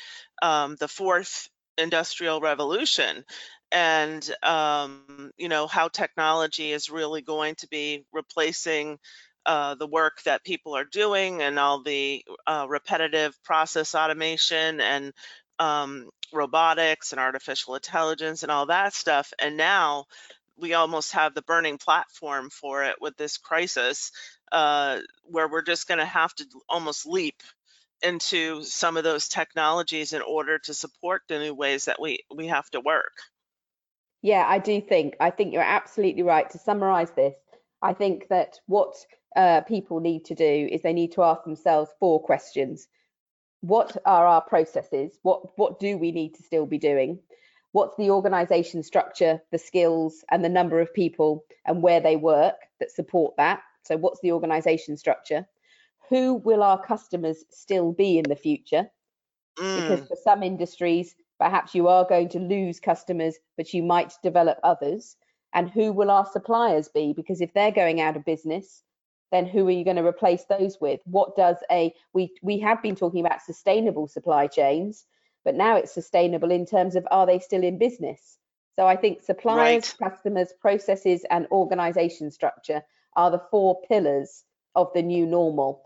um, 0.42 0.76
the 0.76 0.88
fourth 0.88 1.48
industrial 1.78 2.40
revolution 2.40 3.24
and 3.72 4.28
um, 4.42 5.30
you 5.38 5.48
know 5.48 5.66
how 5.66 5.88
technology 5.88 6.72
is 6.72 6.90
really 6.90 7.22
going 7.22 7.54
to 7.54 7.68
be 7.68 8.04
replacing 8.12 8.98
uh, 9.46 9.74
the 9.74 9.86
work 9.86 10.22
that 10.24 10.44
people 10.44 10.76
are 10.76 10.84
doing 10.84 11.42
and 11.42 11.58
all 11.58 11.82
the 11.82 12.24
uh, 12.46 12.66
repetitive 12.68 13.36
process 13.42 13.94
automation 13.94 14.80
and 14.80 15.12
um, 15.58 16.08
robotics 16.32 17.12
and 17.12 17.20
artificial 17.20 17.74
intelligence 17.74 18.42
and 18.42 18.52
all 18.52 18.66
that 18.66 18.94
stuff. 18.94 19.32
And 19.38 19.56
now 19.56 20.06
we 20.56 20.74
almost 20.74 21.12
have 21.12 21.34
the 21.34 21.42
burning 21.42 21.78
platform 21.78 22.50
for 22.50 22.84
it 22.84 22.96
with 23.00 23.16
this 23.16 23.38
crisis, 23.38 24.12
uh, 24.52 24.98
where 25.24 25.48
we're 25.48 25.62
just 25.62 25.88
going 25.88 25.98
to 25.98 26.04
have 26.04 26.34
to 26.34 26.44
almost 26.68 27.06
leap 27.06 27.42
into 28.02 28.62
some 28.62 28.96
of 28.96 29.04
those 29.04 29.28
technologies 29.28 30.12
in 30.12 30.22
order 30.22 30.58
to 30.58 30.74
support 30.74 31.22
the 31.28 31.38
new 31.38 31.54
ways 31.54 31.84
that 31.86 32.00
we 32.00 32.20
we 32.34 32.46
have 32.46 32.68
to 32.70 32.80
work. 32.80 33.12
Yeah, 34.22 34.44
I 34.46 34.58
do 34.58 34.80
think 34.80 35.16
I 35.20 35.30
think 35.30 35.52
you're 35.52 35.62
absolutely 35.62 36.22
right. 36.22 36.48
To 36.50 36.58
summarize 36.58 37.10
this, 37.10 37.34
I 37.82 37.94
think 37.94 38.28
that 38.28 38.58
what 38.66 38.94
uh, 39.36 39.60
people 39.62 40.00
need 40.00 40.24
to 40.26 40.34
do 40.34 40.68
is 40.70 40.82
they 40.82 40.92
need 40.92 41.12
to 41.12 41.22
ask 41.22 41.44
themselves 41.44 41.90
four 41.98 42.22
questions. 42.22 42.88
What 43.60 43.96
are 44.04 44.26
our 44.26 44.40
processes? 44.40 45.18
What 45.22 45.58
what 45.58 45.78
do 45.78 45.98
we 45.98 46.12
need 46.12 46.34
to 46.34 46.42
still 46.42 46.66
be 46.66 46.78
doing? 46.78 47.20
What's 47.72 47.96
the 47.96 48.10
organization 48.10 48.82
structure, 48.82 49.40
the 49.52 49.58
skills, 49.58 50.24
and 50.30 50.44
the 50.44 50.48
number 50.48 50.80
of 50.80 50.92
people 50.92 51.44
and 51.64 51.82
where 51.82 52.00
they 52.00 52.16
work 52.16 52.56
that 52.80 52.90
support 52.90 53.36
that? 53.36 53.62
So, 53.84 53.96
what's 53.96 54.20
the 54.20 54.32
organization 54.32 54.96
structure? 54.96 55.46
Who 56.08 56.34
will 56.34 56.62
our 56.62 56.82
customers 56.82 57.44
still 57.50 57.92
be 57.92 58.18
in 58.18 58.24
the 58.28 58.36
future? 58.36 58.90
Mm. 59.58 59.76
Because 59.76 60.08
for 60.08 60.16
some 60.16 60.42
industries, 60.42 61.14
perhaps 61.38 61.74
you 61.74 61.86
are 61.86 62.04
going 62.04 62.28
to 62.30 62.40
lose 62.40 62.80
customers, 62.80 63.36
but 63.56 63.72
you 63.72 63.82
might 63.82 64.14
develop 64.22 64.58
others. 64.64 65.16
And 65.52 65.70
who 65.70 65.92
will 65.92 66.10
our 66.10 66.26
suppliers 66.26 66.88
be? 66.88 67.12
Because 67.12 67.40
if 67.40 67.52
they're 67.54 67.72
going 67.72 68.00
out 68.00 68.16
of 68.16 68.24
business, 68.24 68.82
then 69.30 69.46
who 69.46 69.66
are 69.68 69.72
you 69.72 69.84
going 69.84 69.96
to 69.96 70.06
replace 70.06 70.44
those 70.44 70.78
with? 70.80 71.00
What 71.04 71.36
does 71.36 71.56
a 71.70 71.94
we 72.12 72.32
we 72.42 72.58
have 72.60 72.82
been 72.82 72.96
talking 72.96 73.24
about 73.24 73.42
sustainable 73.42 74.08
supply 74.08 74.46
chains, 74.46 75.04
but 75.44 75.54
now 75.54 75.76
it's 75.76 75.92
sustainable 75.92 76.50
in 76.50 76.66
terms 76.66 76.96
of 76.96 77.06
are 77.10 77.26
they 77.26 77.38
still 77.38 77.62
in 77.62 77.78
business? 77.78 78.38
So 78.76 78.86
I 78.86 78.96
think 78.96 79.22
suppliers, 79.22 79.94
right. 80.00 80.10
customers, 80.10 80.52
processes, 80.60 81.24
and 81.30 81.46
organization 81.50 82.30
structure 82.30 82.82
are 83.16 83.30
the 83.30 83.42
four 83.50 83.80
pillars 83.82 84.44
of 84.74 84.92
the 84.94 85.02
new 85.02 85.26
normal. 85.26 85.82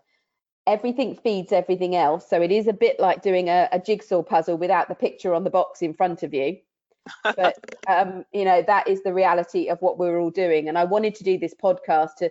Everything 0.66 1.16
feeds 1.16 1.52
everything 1.52 1.94
else. 1.94 2.28
So 2.28 2.40
it 2.40 2.50
is 2.52 2.66
a 2.66 2.72
bit 2.72 2.98
like 2.98 3.22
doing 3.22 3.48
a, 3.48 3.68
a 3.72 3.78
jigsaw 3.78 4.22
puzzle 4.22 4.56
without 4.56 4.88
the 4.88 4.94
picture 4.94 5.34
on 5.34 5.44
the 5.44 5.50
box 5.50 5.82
in 5.82 5.92
front 5.92 6.22
of 6.22 6.32
you. 6.32 6.58
but 7.36 7.58
um, 7.86 8.24
you 8.32 8.46
know 8.46 8.62
that 8.66 8.88
is 8.88 9.02
the 9.02 9.12
reality 9.12 9.68
of 9.68 9.80
what 9.82 9.98
we're 9.98 10.18
all 10.18 10.30
doing. 10.30 10.68
And 10.68 10.78
I 10.78 10.84
wanted 10.84 11.14
to 11.16 11.24
do 11.24 11.36
this 11.36 11.54
podcast 11.54 12.14
to 12.18 12.30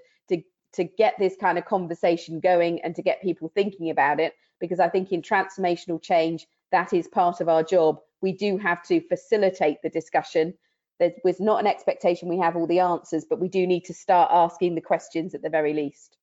to 0.73 0.83
get 0.83 1.15
this 1.19 1.35
kind 1.39 1.57
of 1.57 1.65
conversation 1.65 2.39
going 2.39 2.81
and 2.81 2.95
to 2.95 3.01
get 3.01 3.21
people 3.21 3.51
thinking 3.53 3.89
about 3.89 4.19
it 4.19 4.33
because 4.59 4.79
I 4.79 4.89
think 4.89 5.11
in 5.11 5.21
transformational 5.21 6.01
change 6.01 6.47
that 6.71 6.91
is 6.91 7.07
part 7.07 7.39
of 7.39 7.47
our 7.47 7.63
job. 7.63 7.99
We 8.21 8.33
do 8.33 8.57
have 8.57 8.83
to 8.87 8.99
facilitate 9.07 9.81
the 9.83 9.89
discussion. 9.89 10.55
There 10.99 11.13
was 11.23 11.39
not 11.39 11.59
an 11.59 11.67
expectation 11.67 12.29
we 12.29 12.39
have 12.39 12.55
all 12.55 12.67
the 12.67 12.79
answers, 12.79 13.25
but 13.29 13.39
we 13.39 13.47
do 13.47 13.67
need 13.67 13.85
to 13.85 13.93
start 13.93 14.31
asking 14.33 14.75
the 14.75 14.81
questions 14.81 15.35
at 15.35 15.43
the 15.43 15.49
very 15.49 15.73
least. 15.73 16.17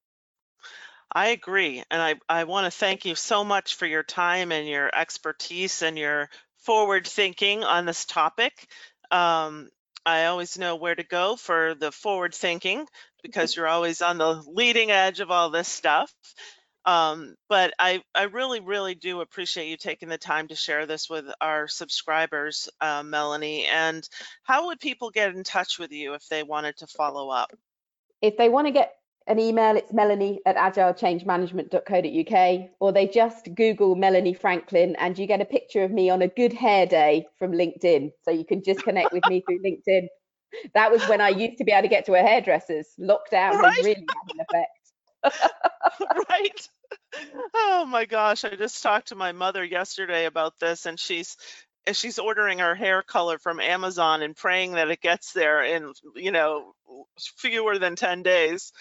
I 1.12 1.28
agree. 1.28 1.82
And 1.90 2.02
I, 2.02 2.14
I 2.28 2.44
want 2.44 2.66
to 2.66 2.76
thank 2.76 3.04
you 3.04 3.14
so 3.14 3.44
much 3.44 3.76
for 3.76 3.86
your 3.86 4.02
time 4.02 4.52
and 4.52 4.68
your 4.68 4.90
expertise 4.94 5.82
and 5.82 5.98
your 5.98 6.28
forward 6.58 7.06
thinking 7.06 7.64
on 7.64 7.84
this 7.84 8.04
topic. 8.04 8.68
Um, 9.10 9.70
I 10.06 10.26
always 10.26 10.58
know 10.58 10.76
where 10.76 10.94
to 10.94 11.02
go 11.04 11.36
for 11.36 11.74
the 11.74 11.92
forward 11.92 12.34
thinking 12.34 12.86
because 13.22 13.54
you're 13.54 13.68
always 13.68 14.02
on 14.02 14.18
the 14.18 14.42
leading 14.46 14.90
edge 14.90 15.20
of 15.20 15.30
all 15.30 15.50
this 15.50 15.68
stuff. 15.68 16.12
Um, 16.86 17.34
but 17.48 17.74
I, 17.78 18.02
I 18.14 18.24
really, 18.24 18.60
really 18.60 18.94
do 18.94 19.20
appreciate 19.20 19.68
you 19.68 19.76
taking 19.76 20.08
the 20.08 20.16
time 20.16 20.48
to 20.48 20.56
share 20.56 20.86
this 20.86 21.10
with 21.10 21.26
our 21.40 21.68
subscribers, 21.68 22.70
uh, 22.80 23.02
Melanie. 23.02 23.66
And 23.66 24.08
how 24.44 24.66
would 24.66 24.80
people 24.80 25.10
get 25.10 25.34
in 25.34 25.44
touch 25.44 25.78
with 25.78 25.92
you 25.92 26.14
if 26.14 26.26
they 26.28 26.42
wanted 26.42 26.78
to 26.78 26.86
follow 26.86 27.28
up? 27.28 27.52
If 28.22 28.38
they 28.38 28.48
want 28.48 28.66
to 28.66 28.72
get 28.72 28.94
an 29.30 29.38
email, 29.38 29.76
it's 29.76 29.92
melanie 29.92 30.40
at 30.44 30.56
agilechangemanagement.co.uk, 30.56 32.70
or 32.80 32.92
they 32.92 33.06
just 33.06 33.54
Google 33.54 33.94
Melanie 33.94 34.34
Franklin 34.34 34.96
and 34.96 35.16
you 35.16 35.28
get 35.28 35.40
a 35.40 35.44
picture 35.44 35.84
of 35.84 35.92
me 35.92 36.10
on 36.10 36.20
a 36.20 36.26
good 36.28 36.52
hair 36.52 36.84
day 36.84 37.28
from 37.38 37.52
LinkedIn. 37.52 38.10
So 38.24 38.32
you 38.32 38.44
can 38.44 38.64
just 38.64 38.82
connect 38.82 39.12
with 39.12 39.22
me 39.28 39.40
through 39.46 39.62
LinkedIn. 39.62 40.08
That 40.74 40.90
was 40.90 41.06
when 41.06 41.20
I 41.20 41.28
used 41.28 41.58
to 41.58 41.64
be 41.64 41.70
able 41.70 41.82
to 41.82 41.88
get 41.88 42.06
to 42.06 42.14
a 42.14 42.18
hairdresser's. 42.18 42.88
Lockdown 42.98 43.52
right. 43.52 43.78
really 43.78 44.04
had 44.08 44.34
an 44.34 44.40
effect. 44.40 44.80
right. 46.28 46.68
Oh 47.54 47.86
my 47.88 48.06
gosh, 48.06 48.44
I 48.44 48.56
just 48.56 48.82
talked 48.82 49.06
to 49.08 49.14
my 49.14 49.30
mother 49.30 49.64
yesterday 49.64 50.26
about 50.26 50.58
this 50.58 50.86
and 50.86 50.98
she's 50.98 51.36
she's 51.92 52.18
ordering 52.18 52.58
her 52.58 52.74
hair 52.74 53.02
color 53.02 53.38
from 53.38 53.60
Amazon 53.60 54.22
and 54.22 54.34
praying 54.36 54.72
that 54.72 54.90
it 54.90 55.00
gets 55.00 55.32
there 55.32 55.62
in, 55.62 55.92
you 56.14 56.32
know, 56.32 56.74
fewer 57.38 57.78
than 57.78 57.96
10 57.96 58.22
days. 58.22 58.72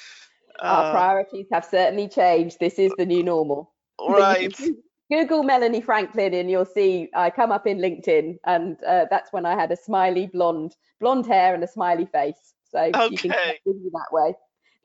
Our 0.62 0.86
uh, 0.86 0.92
priorities 0.92 1.48
have 1.52 1.66
certainly 1.66 2.08
changed. 2.08 2.58
This 2.60 2.80
is 2.80 2.92
the 2.98 3.06
new 3.06 3.24
normal. 3.24 3.74
Right. 4.00 4.54
Google 5.12 5.42
Melanie 5.42 5.82
Franklin 5.82 6.36
and 6.36 6.52
you'll 6.52 6.66
see 6.66 7.10
I 7.16 7.32
come 7.32 7.52
up 7.52 7.66
in 7.66 7.80
LinkedIn 7.80 8.38
and 8.46 8.78
uh, 8.84 9.06
that's 9.10 9.34
when 9.34 9.46
I 9.46 9.56
had 9.60 9.72
a 9.72 9.76
smiley 9.76 10.28
blonde 10.28 10.76
blonde 11.00 11.26
hair 11.26 11.56
and 11.56 11.64
a 11.64 11.68
smiley 11.68 12.06
face. 12.06 12.54
So 12.72 12.80
okay. 12.80 13.08
you 13.10 13.18
can 13.18 13.32
connect 13.32 13.62
with 13.66 13.78
me 13.78 13.90
that 13.92 14.08
way. 14.12 14.36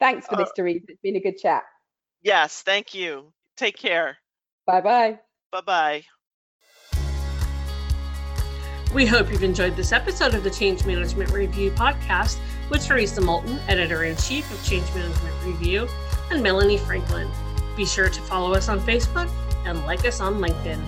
Thanks 0.01 0.27
for 0.27 0.37
uh, 0.37 0.39
this, 0.39 0.51
Theresa. 0.57 0.85
It's 0.89 1.01
been 1.03 1.17
a 1.17 1.21
good 1.21 1.37
chat. 1.37 1.65
Yes, 2.23 2.63
thank 2.63 2.95
you. 2.95 3.33
Take 3.57 3.77
care. 3.77 4.17
Bye 4.67 4.81
bye. 4.81 5.19
Bye 5.53 5.61
bye. 5.61 6.05
We 8.95 9.07
hope 9.07 9.31
you've 9.31 9.43
enjoyed 9.43 9.77
this 9.77 9.93
episode 9.93 10.35
of 10.35 10.45
the 10.45 10.51
Change 10.51 10.87
Management 10.87 11.33
Review 11.33 11.73
podcast 11.73 12.39
with 12.71 12.85
Theresa 12.85 13.21
Moulton, 13.21 13.59
editor 13.69 14.05
in 14.05 14.17
chief 14.17 14.51
of 14.53 14.65
Change 14.65 14.87
Management 14.95 15.35
Review, 15.45 15.89
and 16.31 16.43
Melanie 16.43 16.79
Franklin. 16.79 17.29
Be 17.77 17.85
sure 17.85 18.09
to 18.09 18.21
follow 18.23 18.55
us 18.55 18.69
on 18.69 18.81
Facebook 18.81 19.31
and 19.67 19.85
like 19.87 20.05
us 20.05 20.21
on 20.21 20.35
LinkedIn. 20.35 20.83